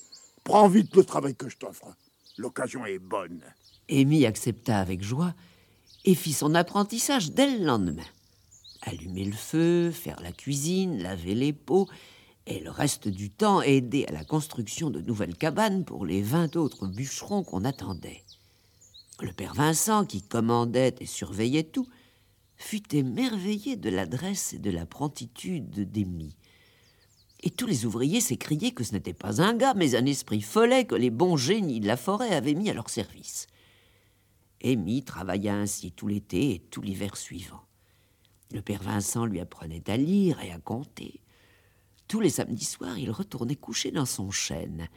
prends 0.43 0.67
vite 0.67 0.95
le 0.95 1.03
travail 1.03 1.35
que 1.35 1.49
je 1.49 1.57
t'offre. 1.57 1.95
L'occasion 2.37 2.85
est 2.85 2.99
bonne. 2.99 3.41
Amy 3.89 4.25
accepta 4.25 4.79
avec 4.79 5.03
joie 5.03 5.33
et 6.05 6.15
fit 6.15 6.33
son 6.33 6.55
apprentissage 6.55 7.31
dès 7.31 7.57
le 7.57 7.65
lendemain. 7.65 8.05
Allumer 8.83 9.25
le 9.25 9.33
feu, 9.33 9.91
faire 9.91 10.19
la 10.21 10.31
cuisine, 10.31 11.01
laver 11.01 11.35
les 11.35 11.53
pots, 11.53 11.87
et 12.47 12.59
le 12.59 12.71
reste 12.71 13.07
du 13.07 13.29
temps 13.29 13.61
aider 13.61 14.05
à 14.07 14.11
la 14.11 14.23
construction 14.23 14.89
de 14.89 14.99
nouvelles 14.99 15.37
cabanes 15.37 15.85
pour 15.85 16.05
les 16.05 16.23
vingt 16.23 16.55
autres 16.55 16.87
bûcherons 16.87 17.43
qu'on 17.43 17.65
attendait. 17.65 18.23
Le 19.21 19.31
père 19.31 19.53
Vincent, 19.53 20.05
qui 20.05 20.23
commandait 20.23 20.95
et 20.99 21.05
surveillait 21.05 21.63
tout, 21.63 21.87
fut 22.57 22.95
émerveillé 22.95 23.75
de 23.75 23.89
l'adresse 23.89 24.53
et 24.53 24.59
de 24.59 24.71
la 24.71 24.87
promptitude. 24.87 25.91
Et 27.43 27.49
tous 27.49 27.65
les 27.65 27.85
ouvriers 27.85 28.21
s'écriaient 28.21 28.71
que 28.71 28.83
ce 28.83 28.93
n'était 28.93 29.13
pas 29.13 29.41
un 29.41 29.53
gars, 29.53 29.73
mais 29.73 29.95
un 29.95 30.05
esprit 30.05 30.41
follet 30.41 30.85
que 30.85 30.95
les 30.95 31.09
bons 31.09 31.37
génies 31.37 31.79
de 31.79 31.87
la 31.87 31.97
forêt 31.97 32.35
avaient 32.35 32.53
mis 32.53 32.69
à 32.69 32.73
leur 32.73 32.89
service. 32.89 33.47
Amy 34.63 35.03
travailla 35.03 35.55
ainsi 35.55 35.91
tout 35.91 36.07
l'été 36.07 36.51
et 36.53 36.59
tout 36.59 36.81
l'hiver 36.81 37.17
suivant. 37.17 37.63
Le 38.53 38.61
père 38.61 38.83
Vincent 38.83 39.25
lui 39.25 39.39
apprenait 39.39 39.89
à 39.89 39.97
lire 39.97 40.39
et 40.41 40.51
à 40.51 40.59
compter. 40.59 41.21
Tous 42.07 42.19
les 42.19 42.29
samedis 42.29 42.65
soirs, 42.65 42.99
il 42.99 43.09
retournait 43.09 43.55
coucher 43.55 43.91
dans 43.91 44.05
son 44.05 44.29
chêne. 44.29 44.87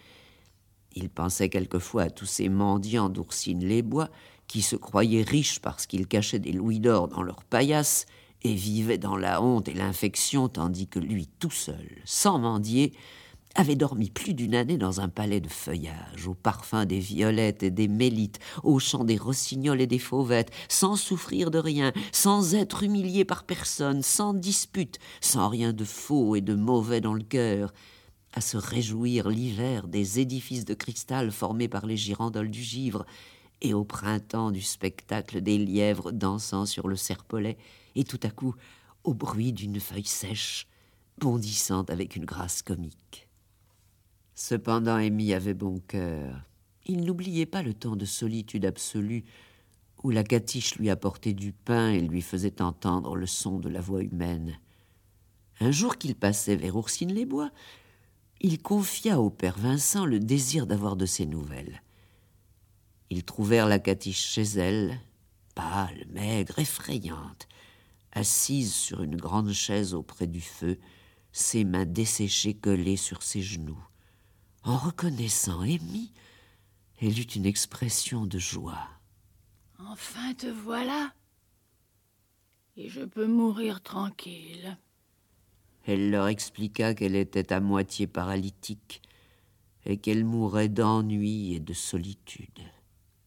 Il 0.93 1.09
pensait 1.09 1.49
quelquefois 1.49 2.03
à 2.03 2.11
tous 2.11 2.27
ces 2.27 2.49
mendiants 2.49 3.09
d'Oursine-les-Bois 3.09 4.11
qui 4.49 4.61
se 4.61 4.77
croyaient 4.77 5.23
riches 5.23 5.61
parce 5.61 5.87
qu'ils 5.87 6.07
cachaient 6.07 6.39
des 6.39 6.53
louis 6.53 6.81
d'or 6.81 7.09
dans 7.09 7.23
leurs 7.23 7.45
paillasses 7.45 8.07
et 8.45 8.55
vivaient 8.55 8.99
dans 8.99 9.17
la 9.17 9.43
honte 9.43 9.69
et 9.69 9.75
l'infection, 9.75 10.49
tandis 10.49 10.87
que 10.87 10.99
lui, 10.99 11.29
tout 11.39 11.51
seul, 11.51 12.03
sans 12.05 12.39
mendier, 12.39 12.93
avait 13.55 13.77
dormi 13.77 14.11
plus 14.11 14.35
d'une 14.35 14.55
année 14.55 14.77
dans 14.77 15.01
un 15.01 15.09
palais 15.09 15.41
de 15.41 15.49
feuillage, 15.49 16.27
au 16.27 16.35
parfum 16.35 16.87
des 16.87 16.99
violettes 16.99 17.63
et 17.63 17.71
des 17.71 17.89
mélites, 17.89 18.41
au 18.65 18.79
chant 18.79 19.05
des 19.05 19.17
rossignols 19.17 19.81
et 19.81 19.87
des 19.87 19.99
fauvettes, 19.99 20.51
sans 20.69 20.97
souffrir 20.97 21.51
de 21.51 21.59
rien, 21.59 21.93
sans 22.13 22.55
être 22.55 22.83
humilié 22.83 23.25
par 23.25 23.45
personne, 23.45 24.03
sans 24.03 24.35
dispute, 24.35 24.99
sans 25.21 25.49
rien 25.49 25.73
de 25.73 25.85
faux 25.85 26.35
et 26.37 26.41
de 26.41 26.55
mauvais 26.55 27.01
dans 27.01 27.15
le 27.15 27.23
cœur, 27.23 27.73
à 28.33 28.41
se 28.41 28.57
réjouir 28.57 29.29
l'hiver 29.29 29.87
des 29.87 30.19
édifices 30.19 30.65
de 30.65 30.75
cristal 30.75 31.31
formés 31.31 31.69
par 31.69 31.87
les 31.87 31.97
girandoles 31.97 32.51
du 32.51 32.63
givre, 32.63 33.07
et 33.63 33.73
au 33.73 33.85
printemps 33.85 34.51
du 34.51 34.61
spectacle 34.61 35.41
des 35.41 35.59
lièvres 35.59 36.11
dansant 36.11 36.67
sur 36.67 36.89
le 36.89 36.97
serpolet, 36.97 37.57
et 37.95 38.05
tout 38.05 38.21
à 38.23 38.31
coup 38.31 38.55
au 39.05 39.15
bruit 39.15 39.53
d'une 39.53 39.81
feuille 39.81 40.07
sèche, 40.07 40.67
bondissant 41.19 41.85
avec 41.85 42.17
une 42.17 42.25
grâce 42.25 42.63
comique. 42.63 43.29
Cependant, 44.35 44.97
Amy 44.97 45.33
avait 45.33 45.55
bon 45.55 45.81
cœur. 45.87 46.43
Il 46.87 47.05
n'oubliait 47.05 47.47
pas 47.47 47.63
le 47.63 47.75
temps 47.75 47.97
de 47.97 48.05
solitude 48.05 48.65
absolue 48.65 49.25
où 50.03 50.11
la 50.11 50.25
catiche 50.25 50.77
lui 50.77 50.91
apportait 50.91 51.33
du 51.33 51.53
pain 51.53 51.91
et 51.91 52.01
lui 52.01 52.21
faisait 52.21 52.61
entendre 52.61 53.17
le 53.17 53.27
son 53.27 53.59
de 53.59 53.69
la 53.69 53.81
voix 53.81 54.03
humaine. 54.03 54.59
Un 55.61 55.71
jour 55.71 55.97
qu'il 55.97 56.15
passait 56.15 56.57
vers 56.57 56.77
Oursine-les-Bois, 56.77 57.51
il 58.41 58.61
confia 58.61 59.21
au 59.21 59.31
père 59.31 59.59
Vincent 59.59 60.05
le 60.05 60.19
désir 60.19 60.67
d'avoir 60.67 60.97
de 60.97 61.07
ses 61.07 61.25
nouvelles. 61.25 61.83
Ils 63.09 63.25
trouvèrent 63.25 63.69
la 63.69 63.79
catiche 63.79 64.27
chez 64.27 64.43
elle, 64.43 65.01
pâle, 65.55 66.05
maigre, 66.13 66.59
effrayante, 66.59 67.47
assise 68.15 68.75
sur 68.75 69.03
une 69.03 69.17
grande 69.17 69.53
chaise 69.53 69.93
auprès 69.93 70.27
du 70.27 70.41
feu, 70.41 70.79
ses 71.33 71.65
mains 71.65 71.85
desséchées 71.85 72.55
collées 72.55 72.97
sur 72.97 73.23
ses 73.23 73.43
genoux. 73.43 73.83
En 74.63 74.79
reconnaissant 74.79 75.61
Amy, 75.61 76.13
elle 77.01 77.19
eut 77.19 77.23
une 77.23 77.45
expression 77.45 78.25
de 78.25 78.39
joie. 78.39 78.89
Enfin 79.79 80.33
te 80.35 80.47
voilà. 80.47 81.13
Et 82.77 82.89
je 82.89 83.03
peux 83.03 83.27
mourir 83.27 83.83
tranquille. 83.83 84.79
Elle 85.87 86.11
leur 86.11 86.29
expliqua 86.29 86.95
qu'elle 86.95 87.17
était 87.17 87.53
à 87.53 87.61
moitié 87.61 88.07
paralytique 88.07 89.03
et 89.85 89.99
qu'elle 89.99 90.25
mourait 90.25 90.71
d'ennui 90.71 91.55
et 91.55 91.61
de 91.61 91.75
solitude. 91.75 92.61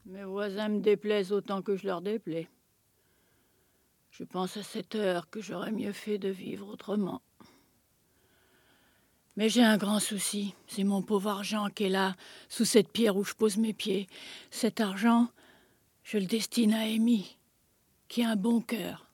Mes 0.05 0.23
voisins 0.23 0.69
me 0.69 0.79
déplaisent 0.79 1.31
autant 1.31 1.61
que 1.61 1.75
je 1.75 1.85
leur 1.85 2.01
déplais. 2.01 2.49
Je 4.17 4.23
pense 4.23 4.57
à 4.57 4.63
cette 4.63 4.95
heure 4.95 5.29
que 5.29 5.41
j'aurais 5.41 5.71
mieux 5.71 5.91
fait 5.91 6.17
de 6.17 6.29
vivre 6.29 6.67
autrement. 6.69 7.21
Mais 9.35 9.47
j'ai 9.47 9.61
un 9.61 9.77
grand 9.77 9.99
souci. 9.99 10.55
C'est 10.65 10.83
mon 10.83 11.03
pauvre 11.03 11.29
argent 11.29 11.69
qui 11.69 11.83
est 11.83 11.89
là, 11.89 12.15
sous 12.49 12.65
cette 12.65 12.91
pierre 12.91 13.15
où 13.15 13.23
je 13.23 13.35
pose 13.35 13.57
mes 13.57 13.73
pieds. 13.73 14.07
Cet 14.49 14.81
argent, 14.81 15.27
je 16.01 16.17
le 16.17 16.25
destine 16.25 16.73
à 16.73 16.79
Amy. 16.79 17.37
qui 18.07 18.23
a 18.23 18.31
un 18.31 18.35
bon 18.35 18.59
cœur 18.59 19.05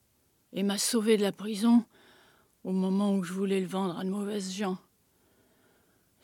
et 0.54 0.64
m'a 0.64 0.78
sauvé 0.78 1.18
de 1.18 1.24
la 1.24 1.34
prison 1.34 1.84
au 2.64 2.72
moment 2.72 3.14
où 3.14 3.24
je 3.26 3.34
voulais 3.34 3.60
le 3.60 3.68
vendre 3.68 4.00
à 4.00 4.06
de 4.06 4.10
mauvaises 4.10 4.54
gens. 4.54 4.78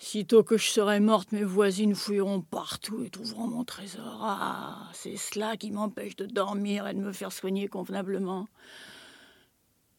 Sitôt 0.01 0.43
que 0.43 0.57
je 0.57 0.65
serai 0.65 1.01
morte, 1.01 1.33
mes 1.33 1.43
voisines 1.43 1.93
fouilleront 1.93 2.41
partout 2.41 3.03
et 3.03 3.09
trouveront 3.09 3.47
mon 3.47 3.65
trésor. 3.65 4.19
Ah, 4.21 4.89
c'est 4.93 5.17
cela 5.17 5.57
qui 5.57 5.71
m'empêche 5.71 6.15
de 6.15 6.25
dormir 6.25 6.87
et 6.87 6.93
de 6.93 6.99
me 6.99 7.11
faire 7.11 7.33
soigner 7.33 7.67
convenablement. 7.67 8.47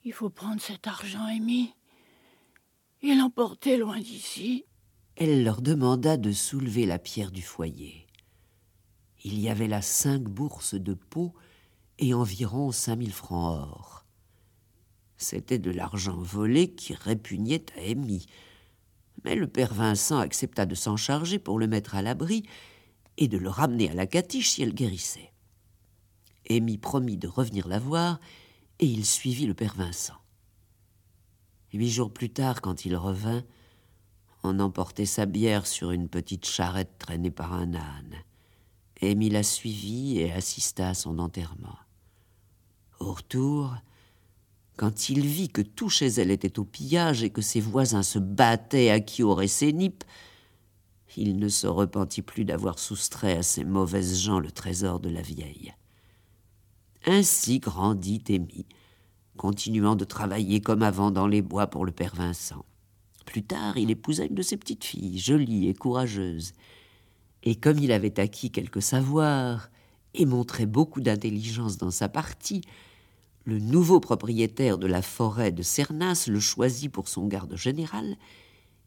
Il 0.05 0.15
faut 0.15 0.31
prendre 0.31 0.61
cet 0.61 0.87
argent, 0.87 1.27
Amy, 1.27 1.75
et 3.03 3.15
l'emporter 3.15 3.77
loin 3.77 4.01
d'ici. 4.01 4.65
Elle 5.17 5.45
leur 5.45 5.61
demanda 5.61 6.17
de 6.17 6.33
soulever 6.33 6.87
la 6.87 6.99
pierre 6.99 7.31
du 7.31 7.43
foyer. 7.43 8.07
Il 9.23 9.39
y 9.39 9.51
avait 9.51 9.69
là 9.69 9.83
cinq 9.83 10.23
bourses 10.23 10.75
de 10.75 10.95
peau 10.95 11.35
et 11.99 12.15
environ 12.15 12.73
cinq 12.73 12.97
mille 12.97 13.13
francs 13.13 13.55
or. 13.55 14.07
C'était 15.19 15.59
de 15.59 15.71
l'argent 15.71 16.17
volé 16.17 16.73
qui 16.75 16.95
répugnait 16.95 17.67
à 17.77 17.91
Amy. 17.91 18.27
Mais 19.25 19.35
le 19.35 19.47
père 19.47 19.75
Vincent 19.75 20.19
accepta 20.19 20.67
de 20.67 20.75
s'en 20.75 20.97
charger 20.97 21.39
pour 21.39 21.59
le 21.59 21.67
mettre 21.67 21.95
à 21.95 22.03
l'abri 22.03 22.45
et 23.17 23.29
de 23.29 23.39
le 23.39 23.49
ramener 23.49 23.91
à 23.91 23.95
la 23.95 24.07
catiche 24.07 24.51
si 24.51 24.63
elle 24.63 24.75
guérissait. 24.75 25.33
Amy 26.49 26.79
promit 26.79 27.17
de 27.17 27.29
revenir 27.29 27.69
la 27.69 27.79
voir 27.79 28.19
et 28.79 28.87
il 28.87 29.05
suivit 29.05 29.47
le 29.47 29.55
père 29.55 29.75
Vincent. 29.75 30.17
Huit 31.73 31.91
jours 31.91 32.13
plus 32.13 32.31
tard, 32.31 32.61
quand 32.61 32.85
il 32.85 32.97
revint, 32.97 33.45
on 34.43 34.59
emportait 34.59 35.07
sa 35.07 35.27
bière 35.27 35.67
sur 35.67 35.91
une 35.91 36.09
petite 36.09 36.47
charrette 36.47 36.99
traînée 36.99 37.31
par 37.31 37.53
un 37.53 37.75
âne. 37.75 38.17
Amy 39.03 39.31
la 39.31 39.43
suivit 39.43 40.19
et 40.19 40.33
assista 40.33 40.89
à 40.89 40.95
son 40.95 41.19
enterrement. 41.19 41.79
Au 42.99 43.13
retour, 43.13 43.77
quand 44.77 45.09
il 45.09 45.27
vit 45.27 45.49
que 45.49 45.63
tout 45.63 45.89
chez 45.89 46.07
elle 46.07 46.31
était 46.31 46.59
au 46.59 46.65
pillage 46.65 47.23
et 47.23 47.31
que 47.31 47.43
ses 47.43 47.61
voisins 47.61 48.03
se 48.03 48.19
battaient 48.19 48.91
à 48.91 49.01
qui 49.01 49.23
aurait 49.23 49.49
ses 49.49 49.73
nippes, 49.73 50.05
il 51.17 51.39
ne 51.39 51.49
se 51.49 51.67
repentit 51.67 52.23
plus 52.23 52.45
d'avoir 52.45 52.79
soustrait 52.79 53.37
à 53.37 53.43
ces 53.43 53.65
mauvaises 53.65 54.21
gens 54.21 54.39
le 54.39 54.51
trésor 54.51 55.01
de 55.01 55.09
la 55.09 55.23
vieille. 55.23 55.75
Ainsi 57.07 57.59
grandit 57.59 58.23
Amy, 58.29 58.67
continuant 59.37 59.97
de 59.97 60.05
travailler 60.05 60.61
comme 60.61 60.83
avant 60.83 61.11
dans 61.11 61.27
les 61.27 61.43
bois 61.43 61.67
pour 61.67 61.85
le 61.85 61.93
père 61.93 62.15
Vincent. 62.15 62.65
Plus 63.27 63.43
tard, 63.43 63.77
il 63.77 63.91
épousa 63.91 64.25
une 64.25 64.35
de 64.35 64.43
ses 64.43 64.57
petites 64.57 64.85
filles, 64.85 65.19
jolie 65.19 65.69
et 65.69 65.75
courageuse. 65.75 66.53
Et 67.43 67.55
comme 67.55 67.79
il 67.79 67.93
avait 67.93 68.21
acquis 68.21 68.51
quelques 68.51 68.83
savoirs 68.83 69.71
et 70.15 70.27
montrait 70.27 70.67
beaucoup 70.67 71.01
d'intelligence 71.01 71.79
dans 71.79 71.91
sa 71.91 72.09
partie, 72.09 72.63
le 73.51 73.59
nouveau 73.59 73.99
propriétaire 73.99 74.79
de 74.79 74.87
la 74.87 75.03
forêt 75.03 75.51
de 75.51 75.65
Cernas 75.65 76.29
le 76.29 76.39
choisit 76.39 76.91
pour 76.91 77.09
son 77.09 77.27
garde 77.27 77.57
général 77.57 78.17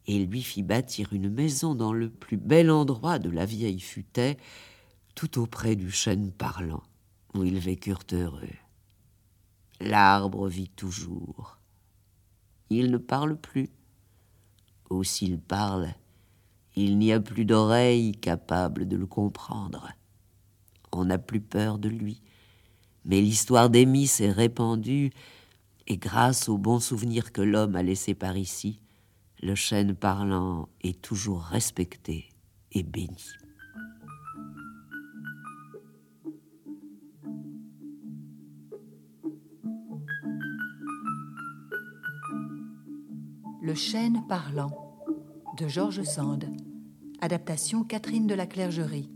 et 0.08 0.26
lui 0.26 0.42
fit 0.42 0.64
bâtir 0.64 1.12
une 1.12 1.30
maison 1.30 1.76
dans 1.76 1.92
le 1.92 2.10
plus 2.10 2.38
bel 2.38 2.72
endroit 2.72 3.20
de 3.20 3.30
la 3.30 3.46
vieille 3.46 3.82
futaie, 3.82 4.38
tout 5.16 5.38
auprès 5.38 5.76
du 5.76 5.92
chêne 5.92 6.32
parlant, 6.32 6.82
où 7.34 7.44
ils 7.44 7.60
vécurent 7.60 8.06
heureux. 8.14 8.56
L'arbre 9.82 10.48
vit 10.48 10.70
toujours. 10.70 11.58
Il 12.70 12.90
ne 12.90 12.98
parle 12.98 13.36
plus. 13.36 13.70
Ou 14.90 15.04
s'il 15.04 15.40
parle, 15.40 15.94
il 16.78 16.98
n'y 16.98 17.12
a 17.12 17.20
plus 17.20 17.44
d'oreilles 17.44 18.14
capables 18.14 18.88
de 18.88 18.96
le 18.96 19.08
comprendre. 19.08 19.92
On 20.94 21.04
n'a 21.04 21.18
plus 21.18 21.42
peur 21.42 21.80
de 21.80 21.90
lui 21.90 22.22
mais 23.06 23.22
l'histoire 23.22 23.70
d'Amy 23.70 24.08
s'est 24.08 24.32
répandue, 24.32 25.12
et 25.88 25.98
grâce 25.98 26.48
aux 26.48 26.58
bons 26.58 26.80
souvenirs 26.80 27.32
que 27.32 27.42
l'homme 27.42 27.76
a 27.76 27.84
laissés 27.84 28.14
par 28.14 28.38
ici, 28.38 28.80
le 29.42 29.56
chêne 29.56 29.94
parlant 29.94 30.70
est 30.82 31.02
toujours 31.02 31.42
respecté 31.42 32.30
et 32.72 32.84
béni. 32.84 33.26
Le 43.62 43.76
chêne 43.76 44.24
parlant 44.28 45.06
de 45.58 45.68
Georges 45.68 46.04
Sand, 46.04 46.46
adaptation 47.22 47.84
Catherine 47.84 48.28
de 48.28 48.36
la 48.36 48.46
Clergerie, 48.46 49.10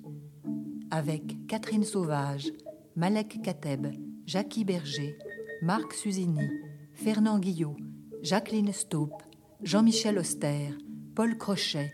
avec 0.89 1.47
Catherine 1.47 1.83
Sauvage, 1.83 2.51
Malek 2.97 3.43
Kateb, 3.43 3.91
Jackie 4.25 4.65
Berger, 4.65 5.15
Marc 5.61 5.93
Suzini, 5.93 6.49
Fernand 6.93 7.37
Guillot, 7.37 7.75
Jacqueline 8.23 8.73
Staupe, 8.73 9.21
Jean-Michel 9.61 10.17
Auster, 10.17 10.75
Paul 11.13 11.37
Crochet, 11.37 11.93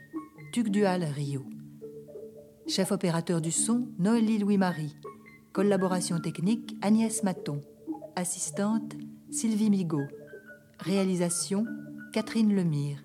Tuc 0.53 0.69
Dual 0.69 1.03
Rio. 1.03 1.43
Chef 2.69 2.93
opérateur 2.93 3.41
du 3.41 3.51
son, 3.51 3.89
Noélie 3.99 4.37
Louis-Marie. 4.37 4.95
Collaboration 5.51 6.21
technique, 6.21 6.77
Agnès 6.81 7.21
Maton. 7.23 7.59
Assistante, 8.15 8.95
Sylvie 9.29 9.69
Migaud. 9.69 10.07
Réalisation, 10.79 11.65
Catherine 12.13 12.55
Lemire. 12.55 13.03